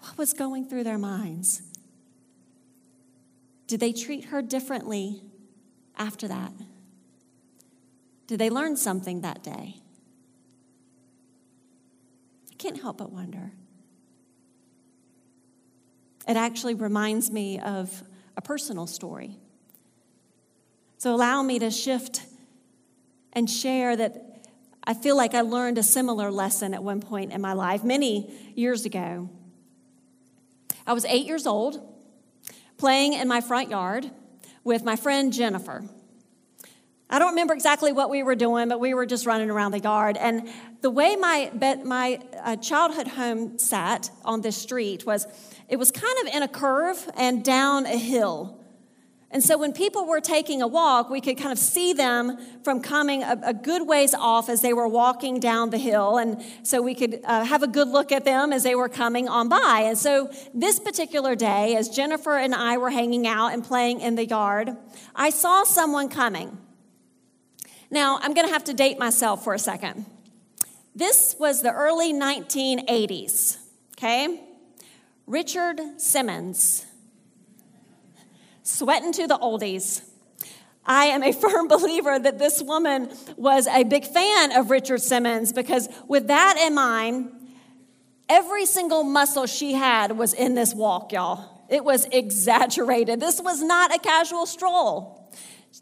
What 0.00 0.16
was 0.16 0.32
going 0.32 0.68
through 0.68 0.84
their 0.84 0.98
minds? 0.98 1.62
Did 3.66 3.80
they 3.80 3.92
treat 3.92 4.26
her 4.26 4.40
differently 4.40 5.22
after 5.96 6.28
that? 6.28 6.52
Did 8.26 8.38
they 8.38 8.50
learn 8.50 8.76
something 8.76 9.22
that 9.22 9.42
day? 9.42 9.76
I 12.50 12.54
can't 12.58 12.80
help 12.80 12.98
but 12.98 13.10
wonder. 13.10 13.52
It 16.30 16.36
actually 16.36 16.74
reminds 16.74 17.32
me 17.32 17.58
of 17.58 18.04
a 18.36 18.40
personal 18.40 18.86
story. 18.86 19.36
So 20.96 21.12
allow 21.12 21.42
me 21.42 21.58
to 21.58 21.72
shift 21.72 22.24
and 23.32 23.50
share 23.50 23.96
that 23.96 24.46
I 24.84 24.94
feel 24.94 25.16
like 25.16 25.34
I 25.34 25.40
learned 25.40 25.76
a 25.76 25.82
similar 25.82 26.30
lesson 26.30 26.72
at 26.72 26.84
one 26.84 27.00
point 27.00 27.32
in 27.32 27.40
my 27.40 27.54
life 27.54 27.82
many 27.82 28.32
years 28.54 28.84
ago. 28.84 29.28
I 30.86 30.92
was 30.92 31.04
eight 31.06 31.26
years 31.26 31.48
old, 31.48 31.84
playing 32.78 33.14
in 33.14 33.26
my 33.26 33.40
front 33.40 33.68
yard 33.68 34.08
with 34.62 34.84
my 34.84 34.94
friend 34.94 35.32
Jennifer. 35.32 35.82
I 37.12 37.18
don't 37.18 37.30
remember 37.30 37.54
exactly 37.54 37.90
what 37.90 38.08
we 38.08 38.22
were 38.22 38.36
doing, 38.36 38.68
but 38.68 38.78
we 38.78 38.94
were 38.94 39.04
just 39.04 39.26
running 39.26 39.50
around 39.50 39.72
the 39.72 39.80
yard. 39.80 40.16
And 40.16 40.48
the 40.80 40.90
way 40.90 41.16
my, 41.16 41.50
my 41.84 42.20
uh, 42.40 42.54
childhood 42.54 43.08
home 43.08 43.58
sat 43.58 44.12
on 44.24 44.42
this 44.42 44.56
street 44.56 45.04
was 45.04 45.26
it 45.70 45.78
was 45.78 45.90
kind 45.92 46.14
of 46.22 46.34
in 46.34 46.42
a 46.42 46.48
curve 46.48 47.08
and 47.16 47.44
down 47.44 47.86
a 47.86 47.96
hill. 47.96 48.60
And 49.32 49.44
so 49.44 49.56
when 49.56 49.72
people 49.72 50.06
were 50.06 50.20
taking 50.20 50.60
a 50.60 50.66
walk, 50.66 51.08
we 51.08 51.20
could 51.20 51.38
kind 51.38 51.52
of 51.52 51.58
see 51.58 51.92
them 51.92 52.36
from 52.64 52.82
coming 52.82 53.22
a, 53.22 53.38
a 53.44 53.54
good 53.54 53.86
ways 53.86 54.12
off 54.12 54.48
as 54.48 54.60
they 54.60 54.72
were 54.72 54.88
walking 54.88 55.38
down 55.38 55.70
the 55.70 55.78
hill. 55.78 56.18
And 56.18 56.42
so 56.64 56.82
we 56.82 56.96
could 56.96 57.20
uh, 57.24 57.44
have 57.44 57.62
a 57.62 57.68
good 57.68 57.86
look 57.86 58.10
at 58.10 58.24
them 58.24 58.52
as 58.52 58.64
they 58.64 58.74
were 58.74 58.88
coming 58.88 59.28
on 59.28 59.48
by. 59.48 59.84
And 59.86 59.96
so 59.96 60.32
this 60.52 60.80
particular 60.80 61.36
day, 61.36 61.76
as 61.76 61.88
Jennifer 61.88 62.36
and 62.36 62.52
I 62.52 62.76
were 62.78 62.90
hanging 62.90 63.28
out 63.28 63.52
and 63.52 63.62
playing 63.62 64.00
in 64.00 64.16
the 64.16 64.26
yard, 64.26 64.76
I 65.14 65.30
saw 65.30 65.62
someone 65.62 66.08
coming. 66.08 66.58
Now, 67.88 68.18
I'm 68.20 68.34
going 68.34 68.48
to 68.48 68.52
have 68.52 68.64
to 68.64 68.74
date 68.74 68.98
myself 68.98 69.44
for 69.44 69.54
a 69.54 69.58
second. 69.60 70.06
This 70.96 71.36
was 71.38 71.62
the 71.62 71.70
early 71.70 72.12
1980s, 72.12 73.58
okay? 73.96 74.49
Richard 75.30 75.80
Simmons, 75.96 76.84
sweating 78.64 79.12
to 79.12 79.28
the 79.28 79.38
oldies. 79.38 80.02
I 80.84 81.04
am 81.04 81.22
a 81.22 81.30
firm 81.44 81.68
believer 81.68 82.18
that 82.18 82.40
this 82.40 82.60
woman 82.60 83.08
was 83.36 83.68
a 83.68 83.84
big 83.84 84.04
fan 84.04 84.50
of 84.58 84.72
Richard 84.72 85.00
Simmons 85.00 85.52
because, 85.52 85.88
with 86.08 86.26
that 86.26 86.60
in 86.66 86.74
mind, 86.74 87.30
every 88.28 88.66
single 88.66 89.04
muscle 89.04 89.46
she 89.46 89.72
had 89.72 90.18
was 90.18 90.34
in 90.34 90.56
this 90.56 90.74
walk, 90.74 91.12
y'all. 91.12 91.64
It 91.68 91.84
was 91.84 92.06
exaggerated. 92.06 93.20
This 93.20 93.40
was 93.40 93.62
not 93.62 93.94
a 93.94 94.00
casual 94.00 94.46
stroll. 94.46 95.32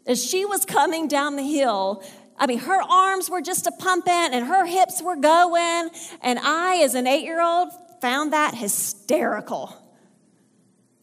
As 0.05 0.23
she 0.23 0.45
was 0.45 0.63
coming 0.63 1.07
down 1.07 1.37
the 1.37 1.41
hill, 1.41 2.03
I 2.37 2.45
mean, 2.45 2.59
her 2.59 2.81
arms 2.83 3.31
were 3.31 3.41
just 3.41 3.65
a 3.65 3.71
pumping 3.71 4.13
and 4.13 4.45
her 4.45 4.67
hips 4.67 5.01
were 5.01 5.15
going. 5.15 5.89
And 6.21 6.37
I, 6.37 6.81
as 6.83 6.93
an 6.93 7.07
eight 7.07 7.23
year 7.23 7.41
old, 7.41 7.69
found 8.01 8.33
that 8.33 8.55
hysterical. 8.55 9.75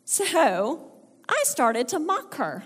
So 0.05 0.93
I 1.29 1.43
started 1.45 1.89
to 1.89 1.99
mock 1.99 2.37
her. 2.37 2.65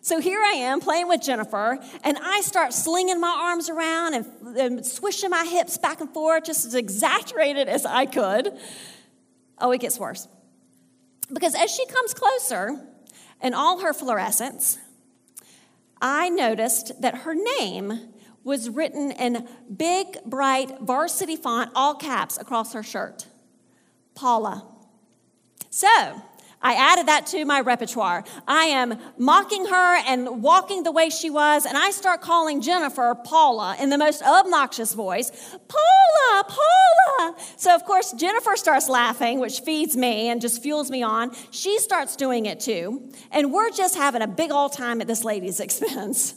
So 0.00 0.20
here 0.20 0.40
I 0.40 0.52
am 0.52 0.80
playing 0.80 1.08
with 1.08 1.22
Jennifer, 1.22 1.78
and 2.02 2.18
I 2.20 2.42
start 2.42 2.74
slinging 2.74 3.20
my 3.20 3.46
arms 3.48 3.70
around 3.70 4.12
and, 4.12 4.56
and, 4.58 4.86
swishing 4.86 5.30
my 5.30 5.44
hips 5.44 5.78
back 5.78 6.02
and 6.02 6.12
forth, 6.12 6.44
just 6.44 6.66
as 6.66 6.74
exaggerated 6.74 7.68
as 7.68 7.86
I 7.86 8.04
could. 8.04 8.52
Oh, 9.58 9.70
it 9.70 9.80
gets 9.80 9.98
worse. 9.98 10.28
Because 11.32 11.54
as 11.54 11.70
she 11.70 11.86
comes 11.86 12.12
closer, 12.12 12.86
in 13.42 13.54
all 13.54 13.80
her 13.80 13.94
fluorescence, 13.94 14.76
I 16.02 16.28
noticed 16.28 17.00
that 17.00 17.18
her 17.18 17.34
name 17.34 18.13
was 18.44 18.68
written 18.68 19.10
in 19.10 19.48
big, 19.74 20.22
bright 20.24 20.78
varsity 20.80 21.36
font, 21.36 21.70
all 21.74 21.94
caps 21.94 22.38
across 22.38 22.74
her 22.74 22.82
shirt 22.82 23.26
Paula. 24.14 24.64
So, 25.70 26.22
I 26.64 26.72
added 26.74 27.08
that 27.08 27.26
to 27.26 27.44
my 27.44 27.60
repertoire. 27.60 28.24
I 28.48 28.64
am 28.64 28.98
mocking 29.18 29.66
her 29.66 29.96
and 30.06 30.42
walking 30.42 30.82
the 30.82 30.92
way 30.92 31.10
she 31.10 31.28
was, 31.28 31.66
and 31.66 31.76
I 31.76 31.90
start 31.90 32.22
calling 32.22 32.62
Jennifer 32.62 33.14
Paula 33.22 33.76
in 33.78 33.90
the 33.90 33.98
most 33.98 34.22
obnoxious 34.22 34.94
voice 34.94 35.30
Paula, 35.68 36.44
Paula. 36.48 37.36
So, 37.56 37.74
of 37.74 37.84
course, 37.84 38.12
Jennifer 38.12 38.56
starts 38.56 38.88
laughing, 38.88 39.40
which 39.40 39.60
feeds 39.60 39.94
me 39.94 40.28
and 40.28 40.40
just 40.40 40.62
fuels 40.62 40.90
me 40.90 41.02
on. 41.02 41.32
She 41.50 41.78
starts 41.78 42.16
doing 42.16 42.46
it 42.46 42.60
too, 42.60 43.12
and 43.30 43.52
we're 43.52 43.70
just 43.70 43.96
having 43.96 44.22
a 44.22 44.28
big 44.28 44.50
old 44.50 44.72
time 44.72 45.02
at 45.02 45.06
this 45.06 45.22
lady's 45.22 45.60
expense. 45.66 46.34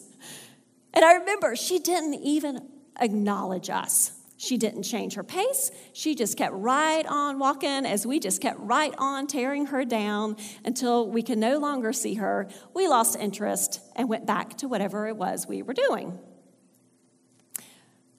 And 0.98 1.06
I 1.06 1.14
remember 1.14 1.56
she 1.56 1.78
didn't 1.78 2.16
even 2.16 2.68
acknowledge 3.00 3.70
us. 3.70 4.14
She 4.36 4.58
didn't 4.58 4.82
change 4.82 5.14
her 5.14 5.24
pace. 5.24 5.70
She 5.94 6.16
just 6.16 6.36
kept 6.36 6.56
right 6.56 7.06
on 7.06 7.38
walking 7.38 7.86
as 7.86 8.08
we 8.08 8.20
just 8.20 8.42
kept 8.42 8.60
right 8.62 8.96
on 8.98 9.28
tearing 9.28 9.68
her 9.68 9.86
down 9.86 10.38
until 10.66 11.08
we 11.08 11.22
could 11.22 11.38
no 11.38 11.60
longer 11.60 11.94
see 11.94 12.16
her. 12.16 12.50
We 12.74 12.88
lost 12.88 13.16
interest 13.16 13.80
and 13.96 14.10
went 14.10 14.26
back 14.26 14.58
to 14.58 14.68
whatever 14.68 15.08
it 15.08 15.16
was 15.16 15.46
we 15.48 15.62
were 15.62 15.76
doing. 15.76 16.18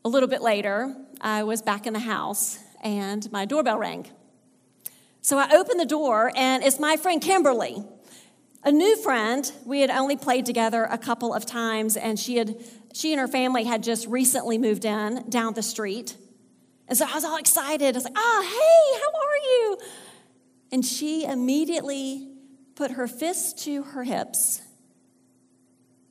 a 0.05 0.09
little 0.09 0.29
bit 0.29 0.41
later, 0.41 0.95
I 1.21 1.43
was 1.43 1.62
back 1.62 1.85
in 1.88 1.95
the 1.95 1.99
house 1.99 2.61
and 2.81 3.29
my 3.33 3.45
doorbell 3.45 3.79
rang. 3.79 4.07
So 5.21 5.37
I 5.37 5.51
opened 5.57 5.81
the 5.81 5.85
door, 5.85 6.31
and 6.37 6.62
it's 6.62 6.79
my 6.79 6.97
friend 6.97 7.21
Kimberly, 7.21 7.85
a 8.64 8.73
new 8.73 8.97
friend. 8.97 9.51
We 9.64 9.81
had 9.81 9.90
only 9.90 10.16
played 10.16 10.47
together 10.47 10.85
a 10.85 10.99
couple 10.99 11.33
of 11.33 11.47
times, 11.47 11.97
and 11.97 12.18
she 12.18 12.37
had 12.37 12.57
she 12.92 13.12
and 13.12 13.21
her 13.21 13.29
family 13.29 13.64
had 13.64 13.83
just 13.83 14.07
recently 14.07 14.59
moved 14.59 14.85
in 14.85 15.25
down 15.29 15.55
the 15.55 15.62
street. 15.62 16.16
And 16.88 16.97
so 16.97 17.07
I 17.07 17.14
was 17.14 17.25
all 17.25 17.37
excited. 17.37 17.94
I 17.94 17.99
was 17.99 18.05
like, 18.05 18.14
oh, 18.16 18.42
hey, 18.42 19.01
how 19.01 19.27
are 19.27 19.37
you? 19.37 19.79
And 20.73 20.85
she 20.85 21.25
immediately 21.25 22.29
put 22.75 22.92
her 22.92 23.07
fists 23.07 23.64
to 23.64 23.83
her 23.83 24.05
hips 24.05 24.62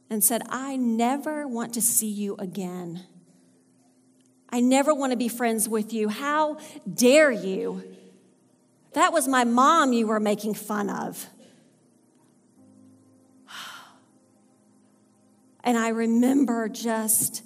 and 0.10 0.24
said, 0.24 0.44
I 0.50 0.78
never 0.78 1.48
want 1.48 1.74
to 1.74 1.82
see 1.82 2.10
you 2.10 2.36
again. 2.38 3.04
I 4.50 4.62
never 4.62 4.94
want 4.94 5.12
to 5.12 5.18
be 5.18 5.28
friends 5.28 5.68
with 5.68 5.92
you. 5.92 6.10
How 6.10 6.58
dare 6.92 7.32
you? 7.32 7.84
That 8.94 9.12
was 9.12 9.28
my 9.28 9.44
mom 9.44 9.94
you 9.94 10.08
were 10.08 10.20
making 10.20 10.54
fun 10.54 10.90
of. 10.90 11.28
And 15.68 15.78
I 15.78 15.90
remember 15.90 16.70
just 16.70 17.44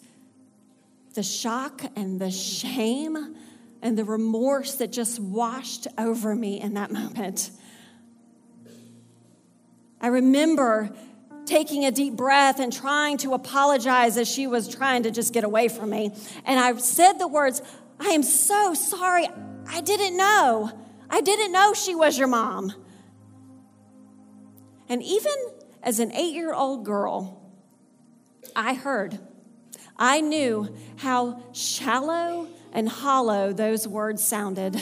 the 1.16 1.24
shock 1.24 1.82
and 1.96 2.22
the 2.22 2.30
shame 2.30 3.36
and 3.82 3.98
the 3.98 4.04
remorse 4.04 4.76
that 4.76 4.92
just 4.92 5.20
washed 5.20 5.88
over 5.98 6.36
me 6.36 6.62
in 6.62 6.76
that 6.76 6.92
moment. 6.92 7.50
I 10.00 10.08
remember 10.10 10.92
taking 11.48 11.84
a 11.84 11.90
deep 11.90 12.16
breath 12.16 12.60
and 12.60 12.72
trying 12.72 13.18
to 13.18 13.34
apologize 13.34 14.18
as 14.18 14.30
she 14.30 14.46
was 14.46 14.68
trying 14.68 15.02
to 15.02 15.10
just 15.10 15.34
get 15.34 15.44
away 15.44 15.68
from 15.68 15.90
me. 15.90 16.12
And 16.46 16.60
I 16.60 16.78
said 16.78 17.14
the 17.14 17.28
words, 17.28 17.64
I 18.00 18.10
am 18.10 18.22
so 18.22 18.76
sorry. 18.76 19.28
I 19.68 19.82
didn't 19.82 20.16
know. 20.16 20.72
I 21.10 21.22
didn't 21.22 21.52
know 21.52 21.74
she 21.74 21.96
was 21.96 22.20
your 22.20 22.28
mom. 22.28 22.72
And 24.88 25.02
even 25.02 25.34
as 25.82 26.00
an 26.00 26.12
eight 26.12 26.36
year 26.36 26.54
old 26.54 26.86
girl, 26.86 27.41
I 28.56 28.74
heard, 28.74 29.20
I 29.98 30.22
knew 30.22 30.76
how 30.98 31.44
shallow 31.54 32.48
and 32.74 32.88
hollow 32.88 33.54
those 33.54 33.88
words 33.88 34.24
sounded 34.24 34.82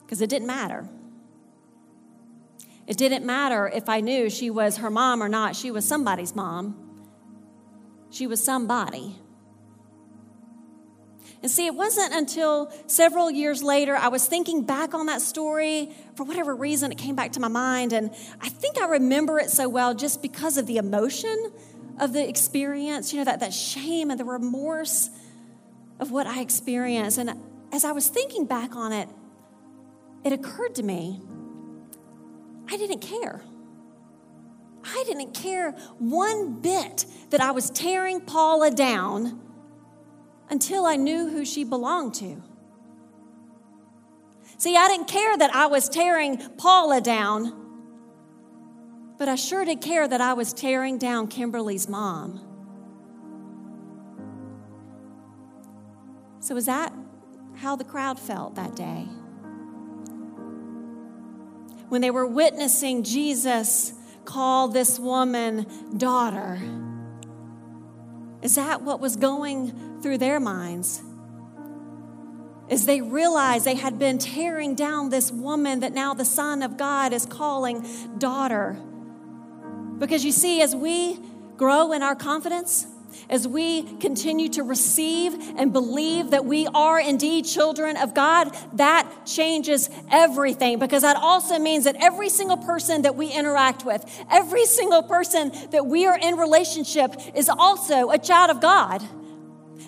because 0.00 0.20
it 0.22 0.30
didn't 0.30 0.46
matter. 0.46 0.88
It 2.86 2.96
didn't 2.96 3.24
matter 3.24 3.68
if 3.68 3.88
I 3.88 4.00
knew 4.00 4.30
she 4.30 4.48
was 4.48 4.78
her 4.78 4.90
mom 4.90 5.22
or 5.22 5.28
not, 5.28 5.54
she 5.54 5.70
was 5.70 5.86
somebody's 5.86 6.34
mom. 6.34 6.84
She 8.10 8.26
was 8.26 8.42
somebody. 8.42 9.16
And 11.42 11.50
see, 11.50 11.66
it 11.66 11.74
wasn't 11.74 12.12
until 12.14 12.72
several 12.86 13.30
years 13.30 13.62
later 13.62 13.94
I 13.94 14.08
was 14.08 14.26
thinking 14.26 14.64
back 14.64 14.92
on 14.92 15.06
that 15.06 15.20
story. 15.20 15.90
For 16.16 16.24
whatever 16.24 16.54
reason, 16.54 16.90
it 16.90 16.98
came 16.98 17.14
back 17.14 17.32
to 17.32 17.40
my 17.40 17.48
mind. 17.48 17.92
And 17.92 18.10
I 18.40 18.48
think 18.48 18.78
I 18.78 18.86
remember 18.86 19.38
it 19.38 19.50
so 19.50 19.68
well 19.68 19.94
just 19.94 20.20
because 20.20 20.56
of 20.56 20.66
the 20.66 20.78
emotion 20.78 21.52
of 22.00 22.12
the 22.12 22.28
experience, 22.28 23.12
you 23.12 23.18
know, 23.18 23.24
that, 23.24 23.40
that 23.40 23.54
shame 23.54 24.10
and 24.10 24.18
the 24.18 24.24
remorse 24.24 25.10
of 26.00 26.10
what 26.10 26.26
I 26.26 26.40
experienced. 26.40 27.18
And 27.18 27.40
as 27.72 27.84
I 27.84 27.92
was 27.92 28.08
thinking 28.08 28.44
back 28.44 28.74
on 28.74 28.92
it, 28.92 29.08
it 30.24 30.32
occurred 30.32 30.74
to 30.76 30.82
me 30.82 31.20
I 32.70 32.76
didn't 32.76 33.00
care. 33.00 33.42
I 34.84 35.04
didn't 35.06 35.34
care 35.34 35.72
one 35.98 36.60
bit 36.60 37.06
that 37.30 37.40
I 37.40 37.50
was 37.50 37.70
tearing 37.70 38.20
Paula 38.20 38.70
down 38.70 39.40
until 40.50 40.86
I 40.86 40.96
knew 40.96 41.28
who 41.28 41.44
she 41.44 41.64
belonged 41.64 42.14
to. 42.14 42.42
See, 44.56 44.76
I 44.76 44.88
didn't 44.88 45.08
care 45.08 45.36
that 45.36 45.54
I 45.54 45.66
was 45.66 45.88
tearing 45.88 46.38
Paula 46.56 47.00
down, 47.00 47.54
but 49.18 49.28
I 49.28 49.34
sure 49.36 49.64
did 49.64 49.80
care 49.80 50.08
that 50.08 50.20
I 50.20 50.32
was 50.32 50.52
tearing 50.52 50.98
down 50.98 51.28
Kimberly's 51.28 51.88
mom. 51.88 52.44
So, 56.40 56.56
is 56.56 56.66
that 56.66 56.92
how 57.56 57.76
the 57.76 57.84
crowd 57.84 58.18
felt 58.18 58.54
that 58.54 58.74
day? 58.74 59.06
when 61.88 62.00
they 62.00 62.10
were 62.10 62.26
witnessing 62.26 63.02
Jesus 63.02 63.92
call 64.24 64.68
this 64.68 64.98
woman 64.98 65.66
daughter. 65.96 66.60
Is 68.42 68.54
that 68.56 68.82
what 68.82 69.00
was 69.00 69.16
going 69.16 69.72
through 70.02 70.18
their 70.18 70.40
minds? 70.40 71.02
As 72.70 72.84
they 72.84 73.00
realized 73.00 73.64
they 73.64 73.76
had 73.76 73.98
been 73.98 74.18
tearing 74.18 74.74
down 74.74 75.08
this 75.10 75.32
woman 75.32 75.80
that 75.80 75.92
now 75.92 76.12
the 76.14 76.24
Son 76.24 76.62
of 76.62 76.76
God 76.76 77.12
is 77.12 77.24
calling 77.24 77.86
daughter. 78.18 78.78
Because 79.98 80.24
you 80.24 80.32
see, 80.32 80.60
as 80.60 80.76
we 80.76 81.18
grow 81.56 81.92
in 81.92 82.02
our 82.02 82.14
confidence, 82.14 82.86
as 83.30 83.48
we 83.48 83.82
continue 83.98 84.48
to 84.50 84.62
receive 84.62 85.34
and 85.56 85.72
believe 85.72 86.30
that 86.30 86.44
we 86.44 86.66
are 86.68 87.00
indeed 87.00 87.44
children 87.44 87.96
of 87.96 88.14
God, 88.14 88.54
that 88.74 89.10
changes 89.26 89.90
everything 90.10 90.78
because 90.78 91.02
that 91.02 91.16
also 91.16 91.58
means 91.58 91.84
that 91.84 91.96
every 91.96 92.28
single 92.28 92.56
person 92.56 93.02
that 93.02 93.16
we 93.16 93.32
interact 93.32 93.84
with, 93.84 94.04
every 94.30 94.66
single 94.66 95.02
person 95.02 95.52
that 95.70 95.86
we 95.86 96.06
are 96.06 96.18
in 96.18 96.36
relationship 96.36 97.14
is 97.34 97.48
also 97.48 98.10
a 98.10 98.18
child 98.18 98.50
of 98.50 98.60
God. 98.60 99.02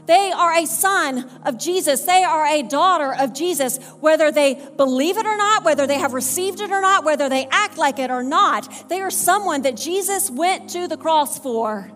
They 0.06 0.32
are 0.32 0.52
a 0.54 0.66
son 0.66 1.28
of 1.44 1.58
Jesus. 1.58 2.02
They 2.02 2.24
are 2.24 2.46
a 2.46 2.62
daughter 2.62 3.14
of 3.14 3.32
Jesus, 3.32 3.78
whether 4.00 4.30
they 4.30 4.54
believe 4.76 5.16
it 5.16 5.26
or 5.26 5.36
not, 5.36 5.64
whether 5.64 5.86
they 5.86 5.98
have 5.98 6.14
received 6.14 6.60
it 6.60 6.70
or 6.70 6.80
not, 6.80 7.04
whether 7.04 7.28
they 7.28 7.46
act 7.50 7.78
like 7.78 7.98
it 7.98 8.10
or 8.10 8.22
not. 8.22 8.88
They 8.88 9.00
are 9.00 9.10
someone 9.10 9.62
that 9.62 9.76
Jesus 9.76 10.30
went 10.30 10.70
to 10.70 10.88
the 10.88 10.96
cross 10.96 11.38
for. 11.38 11.90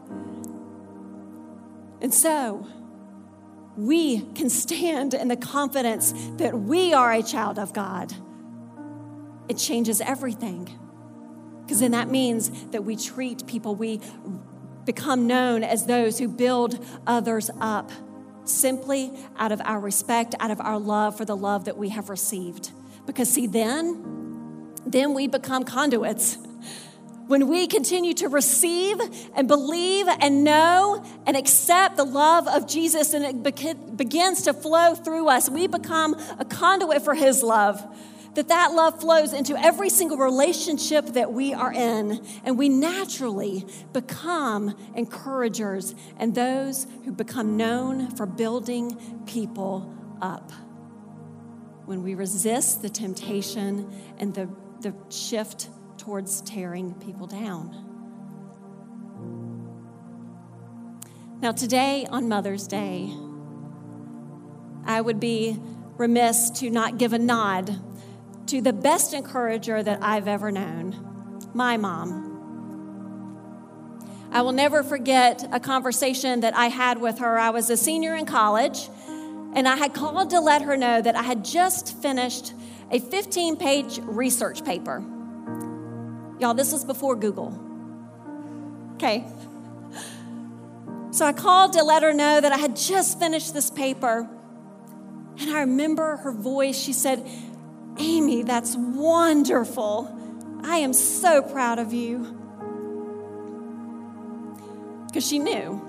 And 2.01 2.13
so, 2.13 2.67
we 3.77 4.21
can 4.35 4.51
stand 4.51 5.15
in 5.15 5.29
the 5.29 5.37
confidence 5.37 6.13
that 6.37 6.59
we 6.59 6.93
are 6.93 7.13
a 7.13 7.23
child 7.23 7.59
of 7.59 7.73
God. 7.73 8.13
It 9.49 9.57
changes 9.59 10.01
everything. 10.01 10.79
Because 11.63 11.81
then 11.81 11.93
that 11.93 12.11
means 12.11 12.51
that 12.67 12.85
we 12.85 12.95
treat 12.95 13.47
people, 13.47 13.75
we 13.75 14.01
become 14.85 15.27
known 15.27 15.63
as 15.65 15.87
those 15.87 16.19
who 16.19 16.29
build 16.29 16.85
others 17.07 17.51
up 17.61 17.91
simply 18.45 19.11
out 19.39 19.53
of 19.53 19.61
our 19.65 19.81
respect, 19.81 20.35
out 20.41 20.51
of 20.51 20.61
our 20.61 20.79
love 20.79 21.17
for 21.17 21.25
the 21.25 21.37
love 21.37 21.65
that 21.65 21.77
we 21.77 21.89
have 21.91 22.11
received. 22.11 22.71
Because, 23.07 23.31
see, 23.31 23.47
then, 23.47 24.73
then 24.87 25.15
we 25.15 25.27
become 25.27 25.65
conduits 25.65 26.39
when 27.27 27.49
we 27.49 27.67
continue 27.67 28.13
to 28.15 28.29
receive 28.29 29.01
and 29.35 29.49
believe 29.49 30.07
and 30.21 30.45
know 30.45 31.03
and 31.27 31.37
accept 31.37 31.97
the 31.97 32.05
love 32.05 32.47
of 32.47 32.69
Jesus 32.69 33.15
and 33.15 33.25
it 33.25 33.97
begins 33.97 34.43
to 34.43 34.53
flow 34.53 34.95
through 34.95 35.29
us, 35.29 35.49
we 35.49 35.67
become 35.67 36.15
a 36.39 36.45
conduit 36.45 37.03
for 37.03 37.15
His 37.15 37.43
love. 37.43 37.83
That 38.35 38.49
that 38.49 38.73
love 38.73 39.01
flows 39.01 39.33
into 39.33 39.57
every 39.57 39.89
single 39.89 40.17
relationship 40.17 41.07
that 41.09 41.33
we 41.33 41.55
are 41.55 41.73
in, 41.73 42.25
and 42.45 42.59
we 42.59 42.69
naturally 42.69 43.65
become 43.93 44.77
encouragers 44.95 45.95
and 46.19 46.35
those 46.35 46.87
who 47.05 47.13
become 47.13 47.57
known 47.57 48.11
for 48.17 48.27
building 48.27 49.23
people 49.27 49.95
up. 50.21 50.51
When 51.85 52.03
we 52.03 52.15
resist 52.15 52.83
the 52.83 52.89
temptation 52.89 53.93
and 54.19 54.35
the, 54.35 54.49
the 54.81 54.95
shift 55.11 55.69
towards 55.99 56.41
tearing 56.41 56.95
people 56.95 57.27
down. 57.27 57.91
Now, 61.41 61.53
today 61.53 62.07
on 62.11 62.29
Mother's 62.29 62.67
Day, 62.67 63.13
I 64.87 65.01
would 65.01 65.21
be 65.21 65.59
remiss 65.99 66.51
to 66.51 66.71
not 66.71 66.99
give 66.99 67.13
a 67.13 67.19
nod 67.19 67.79
to 68.47 68.61
the 68.61 68.73
best 68.73 69.15
encourager 69.15 69.83
that 69.83 70.03
I've 70.03 70.29
ever 70.29 70.53
known 70.53 71.49
my 71.55 71.77
mom. 71.77 72.33
I 74.33 74.43
will 74.43 74.53
never 74.53 74.83
forget 74.83 75.47
a 75.53 75.61
conversation 75.61 76.41
that 76.41 76.57
I 76.57 76.67
had 76.67 77.01
with 77.01 77.19
her. 77.21 77.39
I 77.39 77.51
was 77.51 77.71
a 77.71 77.77
senior 77.77 78.17
in 78.17 78.27
college, 78.27 78.89
and 79.55 79.69
I 79.69 79.77
had 79.77 79.95
called 79.95 80.31
to 80.31 80.41
let 80.41 80.63
her 80.63 80.77
know 80.77 81.01
that 81.01 81.15
I 81.15 81.23
had 81.23 81.45
just 81.45 81.97
finished 82.03 82.53
a 82.91 82.99
15 82.99 83.57
page 83.57 84.01
research 84.03 84.65
paper. 84.65 85.05
Y'all, 86.41 86.55
this 86.55 86.73
was 86.73 86.85
before 86.85 87.15
Google. 87.15 87.59
Okay. 88.95 89.25
So 91.13 91.25
I 91.25 91.33
called 91.33 91.75
to 91.75 91.85
let 91.85 92.03
her 92.03 92.13
know 92.13 92.41
that 92.41 92.51
I 92.51 92.57
had 92.57 92.75
just 92.75 93.21
finished 93.21 93.55
this 93.55 93.71
paper. 93.71 94.29
And 95.39 95.51
I 95.51 95.61
remember 95.61 96.17
her 96.17 96.33
voice. 96.33 96.77
She 96.77 96.93
said, 96.93 97.25
Amy, 97.99 98.43
that's 98.43 98.77
wonderful. 98.77 100.17
I 100.63 100.79
am 100.79 100.93
so 100.93 101.43
proud 101.43 101.79
of 101.79 101.93
you. 101.93 102.41
Because 105.07 105.27
she 105.27 105.39
knew. 105.39 105.81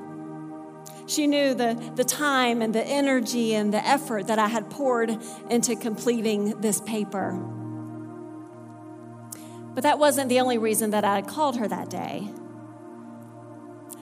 She 1.08 1.28
knew 1.28 1.54
the, 1.54 1.92
the 1.96 2.04
time 2.04 2.62
and 2.62 2.74
the 2.74 2.86
energy 2.86 3.54
and 3.54 3.74
the 3.74 3.86
effort 3.86 4.28
that 4.28 4.40
I 4.40 4.48
had 4.48 4.70
poured 4.70 5.18
into 5.50 5.76
completing 5.76 6.62
this 6.62 6.82
paper. 6.82 7.34
But 9.74 9.84
that 9.84 10.00
wasn't 10.00 10.30
the 10.30 10.40
only 10.40 10.58
reason 10.58 10.92
that 10.92 11.04
I 11.04 11.16
had 11.16 11.28
called 11.28 11.58
her 11.58 11.68
that 11.68 11.90
day. 11.90 12.30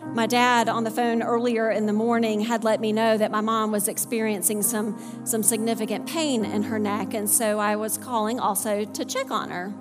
My 0.05 0.27
dad 0.27 0.69
on 0.69 0.83
the 0.83 0.91
phone 0.91 1.23
earlier 1.23 1.71
in 1.71 1.87
the 1.87 1.93
morning 1.93 2.41
had 2.41 2.63
let 2.63 2.79
me 2.79 2.91
know 2.93 3.17
that 3.17 3.31
my 3.31 3.41
mom 3.41 3.71
was 3.71 3.87
experiencing 3.87 4.61
some, 4.61 4.99
some 5.25 5.41
significant 5.41 6.07
pain 6.07 6.45
in 6.45 6.63
her 6.63 6.77
neck, 6.77 7.13
and 7.13 7.27
so 7.27 7.57
I 7.57 7.75
was 7.77 7.97
calling 7.97 8.39
also 8.39 8.85
to 8.85 9.05
check 9.05 9.31
on 9.31 9.49
her. 9.49 9.73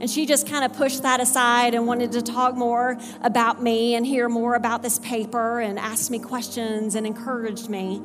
And 0.00 0.10
she 0.10 0.24
just 0.24 0.48
kind 0.48 0.64
of 0.64 0.72
pushed 0.72 1.02
that 1.02 1.20
aside 1.20 1.74
and 1.74 1.86
wanted 1.86 2.12
to 2.12 2.22
talk 2.22 2.56
more 2.56 2.98
about 3.20 3.62
me 3.62 3.94
and 3.94 4.06
hear 4.06 4.28
more 4.28 4.54
about 4.54 4.82
this 4.82 4.98
paper 4.98 5.60
and 5.60 5.78
asked 5.78 6.10
me 6.10 6.18
questions 6.18 6.94
and 6.94 7.06
encouraged 7.06 7.68
me. 7.68 8.00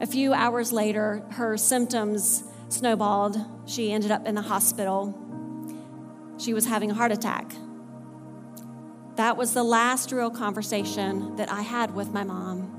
A 0.00 0.06
few 0.06 0.32
hours 0.32 0.72
later, 0.72 1.22
her 1.32 1.56
symptoms 1.56 2.44
snowballed. 2.68 3.36
She 3.66 3.92
ended 3.92 4.10
up 4.10 4.26
in 4.26 4.34
the 4.34 4.42
hospital. 4.42 5.14
She 6.38 6.52
was 6.52 6.66
having 6.66 6.90
a 6.90 6.94
heart 6.94 7.12
attack. 7.12 7.52
That 9.16 9.36
was 9.36 9.54
the 9.54 9.62
last 9.62 10.10
real 10.10 10.30
conversation 10.30 11.36
that 11.36 11.50
I 11.50 11.62
had 11.62 11.94
with 11.94 12.12
my 12.12 12.24
mom. 12.24 12.70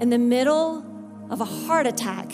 In 0.00 0.10
the 0.10 0.18
middle 0.18 0.84
of 1.28 1.40
a 1.40 1.44
heart 1.44 1.86
attack, 1.86 2.32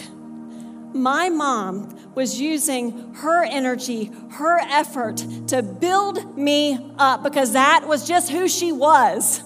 my 0.92 1.28
mom 1.30 2.14
was 2.14 2.40
using 2.40 3.14
her 3.14 3.44
energy, 3.44 4.10
her 4.32 4.58
effort 4.58 5.24
to 5.48 5.62
build 5.62 6.36
me 6.36 6.92
up 6.98 7.22
because 7.22 7.52
that 7.52 7.86
was 7.86 8.06
just 8.06 8.30
who 8.30 8.46
she 8.48 8.72
was. 8.72 9.42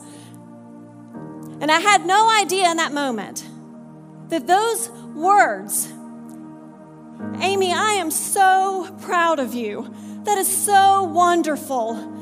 And 1.61 1.71
I 1.71 1.79
had 1.81 2.05
no 2.05 2.31
idea 2.31 2.71
in 2.71 2.79
that 2.79 2.93
moment 2.93 3.47
that 4.29 4.47
those 4.47 4.91
words, 5.15 5.93
Amy, 7.41 7.73
I 7.73 7.93
am 7.93 8.11
so 8.11 8.97
proud 9.03 9.39
of 9.39 9.55
you. 9.55 9.95
That 10.25 10.37
is 10.39 10.49
so 10.49 11.05
wonderful 11.05 12.20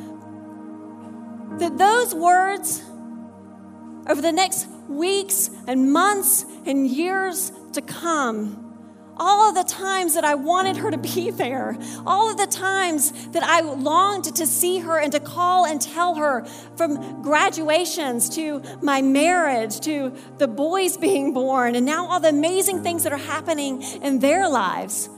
that 1.59 1.79
those 1.79 2.15
words 2.15 2.83
over 4.09 4.23
the 4.23 4.33
next 4.33 4.67
weeks 4.89 5.51
and 5.67 5.93
months 5.93 6.45
and 6.65 6.87
years 6.87 7.53
to 7.73 7.83
come, 7.83 8.65
all 9.19 9.49
of 9.49 9.55
the 9.55 9.65
times 9.65 10.15
that 10.15 10.25
I 10.25 10.37
wanted 10.37 10.77
her 10.77 10.91
to 10.91 10.97
be 10.97 11.31
there, 11.31 11.77
all 12.07 12.31
of 12.31 12.37
the 12.37 12.47
times 12.47 13.13
that 13.29 13.43
I 13.43 13.61
longed 13.61 14.37
to 14.37 14.47
see 14.47 14.79
her 14.79 14.99
and 14.99 15.13
to 15.13 15.21
call 15.21 15.67
and 15.67 15.81
tell 15.81 16.15
her 16.15 16.45
from 16.77 17.21
graduations 17.23 18.31
to 18.37 18.63
my 18.81 19.03
marriage 19.03 19.81
to 19.81 20.15
the 20.39 20.49
boys 20.49 20.97
being 20.97 21.35
born, 21.35 21.75
and 21.75 21.85
now 21.85 22.07
all 22.07 22.21
the 22.21 22.29
amazing 22.29 22.83
things 22.83 23.03
that 23.03 23.13
are 23.13 23.17
happening 23.17 23.83
in 23.83 24.21
their 24.21 24.49
lives, 24.49 25.11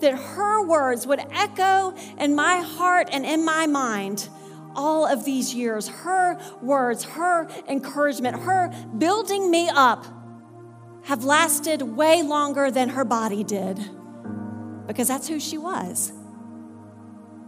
that 0.00 0.14
her 0.14 0.62
words 0.66 1.06
would 1.06 1.20
echo 1.32 1.94
in 2.18 2.34
my 2.34 2.58
heart 2.58 3.08
and 3.10 3.24
in 3.24 3.44
my 3.44 3.66
mind 3.66 4.28
all 4.74 5.06
of 5.06 5.24
these 5.24 5.54
years, 5.54 5.88
her 5.88 6.38
words, 6.62 7.04
her 7.04 7.48
encouragement, 7.68 8.42
her 8.42 8.72
building 8.98 9.50
me 9.50 9.68
up 9.68 10.06
have 11.04 11.24
lasted 11.24 11.82
way 11.82 12.22
longer 12.22 12.70
than 12.70 12.90
her 12.90 13.04
body 13.04 13.42
did 13.42 13.78
because 14.86 15.08
that's 15.08 15.28
who 15.28 15.40
she 15.40 15.58
was 15.58 16.12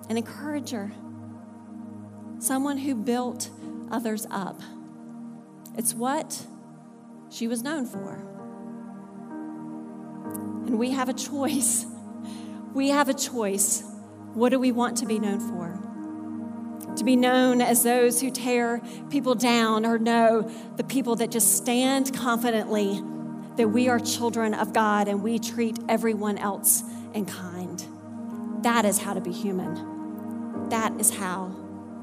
an 0.09 0.17
encourager, 0.19 0.93
someone 2.39 2.77
who 2.77 2.95
built 2.95 3.51
others 3.91 4.27
up. 4.31 4.61
It's 5.77 5.95
what 5.95 6.45
she 7.31 7.49
was 7.49 7.63
known 7.63 7.87
for. 7.87 8.15
And 10.67 10.79
we 10.79 10.91
have 10.91 11.09
a 11.09 11.15
choice. 11.15 11.87
We 12.75 12.89
have 12.89 13.09
a 13.09 13.15
choice. 13.15 13.83
What 14.35 14.51
do 14.51 14.59
we 14.59 14.73
want 14.73 14.99
to 14.99 15.07
be 15.07 15.19
known 15.19 15.41
for? 15.41 15.72
To 16.97 17.05
be 17.05 17.17
known 17.17 17.61
as 17.61 17.83
those 17.83 18.21
who 18.21 18.31
tear 18.31 18.81
people 19.11 19.35
down 19.35 19.87
or 19.87 19.99
know 19.99 20.43
the 20.77 20.85
people 20.85 21.17
that 21.17 21.31
just 21.31 21.57
stand 21.57 22.15
confidently 22.15 23.03
that 23.57 23.69
we 23.69 23.89
are 23.89 23.99
children 23.99 24.55
of 24.55 24.73
God 24.73 25.09
and 25.09 25.23
we 25.23 25.39
treat 25.39 25.79
everyone 25.89 26.39
else 26.39 26.83
in 27.15 27.27
kind. 27.27 27.85
That 28.63 28.85
is 28.85 28.99
how 28.99 29.15
to 29.15 29.21
be 29.21 29.33
human. 29.33 30.69
That 30.71 30.99
is 31.01 31.11
how 31.11 31.47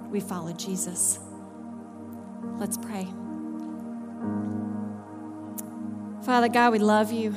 we 0.09 0.19
follow 0.19 0.53
Jesus. 0.53 1.19
Let's 2.57 2.77
pray. 2.77 3.07
Father 6.23 6.49
God, 6.49 6.73
we 6.73 6.79
love 6.79 7.11
you. 7.11 7.33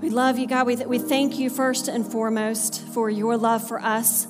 We 0.00 0.10
love 0.10 0.38
you, 0.38 0.46
God. 0.46 0.66
We, 0.66 0.76
th- 0.76 0.88
we 0.88 0.98
thank 0.98 1.38
you 1.38 1.50
first 1.50 1.88
and 1.88 2.06
foremost 2.06 2.80
for 2.88 3.10
your 3.10 3.36
love 3.36 3.66
for 3.66 3.80
us. 3.80 4.26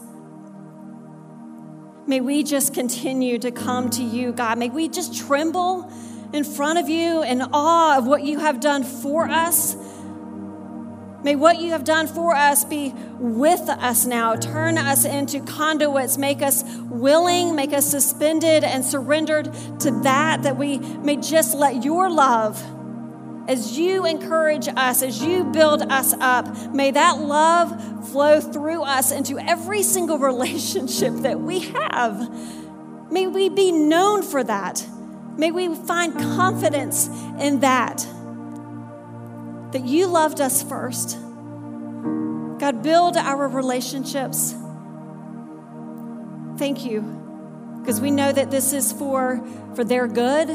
May 2.06 2.20
we 2.20 2.42
just 2.42 2.74
continue 2.74 3.38
to 3.38 3.50
come 3.50 3.88
to 3.90 4.02
you, 4.02 4.32
God. 4.32 4.58
May 4.58 4.68
we 4.68 4.88
just 4.88 5.16
tremble 5.16 5.90
in 6.34 6.44
front 6.44 6.78
of 6.78 6.88
you 6.88 7.22
in 7.22 7.40
awe 7.40 7.96
of 7.96 8.06
what 8.06 8.24
you 8.24 8.40
have 8.40 8.60
done 8.60 8.84
for 8.84 9.26
us. 9.26 9.74
May 11.22 11.34
what 11.34 11.58
you 11.58 11.70
have 11.70 11.84
done 11.84 12.06
for 12.06 12.34
us 12.34 12.66
be 12.66 12.92
with 13.18 13.70
us 13.70 14.04
now. 14.04 14.36
Turn 14.36 14.76
us 14.76 15.06
into 15.06 15.40
conduits. 15.40 16.18
Make 16.18 16.42
us 16.42 16.62
willing, 16.90 17.56
make 17.56 17.72
us 17.72 17.90
suspended 17.90 18.64
and 18.64 18.84
surrendered 18.84 19.46
to 19.80 19.90
that, 20.02 20.42
that 20.42 20.58
we 20.58 20.78
may 20.78 21.16
just 21.16 21.54
let 21.54 21.82
your 21.82 22.10
love 22.10 22.62
as 23.46 23.78
you 23.78 24.06
encourage 24.06 24.68
us, 24.68 25.02
as 25.02 25.22
you 25.22 25.44
build 25.44 25.82
us 25.82 26.14
up, 26.14 26.72
may 26.72 26.90
that 26.90 27.18
love 27.18 28.08
flow 28.08 28.40
through 28.40 28.82
us 28.82 29.10
into 29.10 29.38
every 29.38 29.82
single 29.82 30.18
relationship 30.30 31.12
that 31.16 31.40
we 31.40 31.60
have. 31.60 32.30
May 33.10 33.26
we 33.26 33.48
be 33.48 33.70
known 33.70 34.22
for 34.22 34.42
that. 34.42 34.84
May 35.36 35.50
we 35.50 35.74
find 35.74 36.14
confidence 36.14 37.08
in 37.38 37.60
that. 37.60 38.06
That 39.72 39.84
you 39.84 40.06
loved 40.06 40.40
us 40.40 40.62
first. 40.62 41.18
God, 42.58 42.82
build 42.82 43.16
our 43.16 43.48
relationships. 43.48 44.54
Thank 46.56 46.84
you. 46.86 47.02
Because 47.80 48.00
we 48.00 48.10
know 48.10 48.32
that 48.32 48.50
this 48.50 48.72
is 48.72 48.92
for, 48.92 49.44
for 49.74 49.84
their 49.84 50.06
good, 50.06 50.48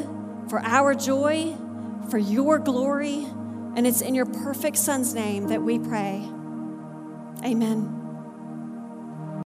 for 0.49 0.60
our 0.63 0.95
joy 0.95 1.56
for 2.10 2.17
your 2.17 2.60
glory. 2.60 3.26
And 3.76 3.86
it's 3.86 4.02
in 4.02 4.15
your 4.15 4.26
perfect 4.26 4.78
Son's 4.78 5.13
name 5.13 5.48
that 5.48 5.62
we 5.62 5.80
pray. 5.80 6.28
Amen. 7.43 7.98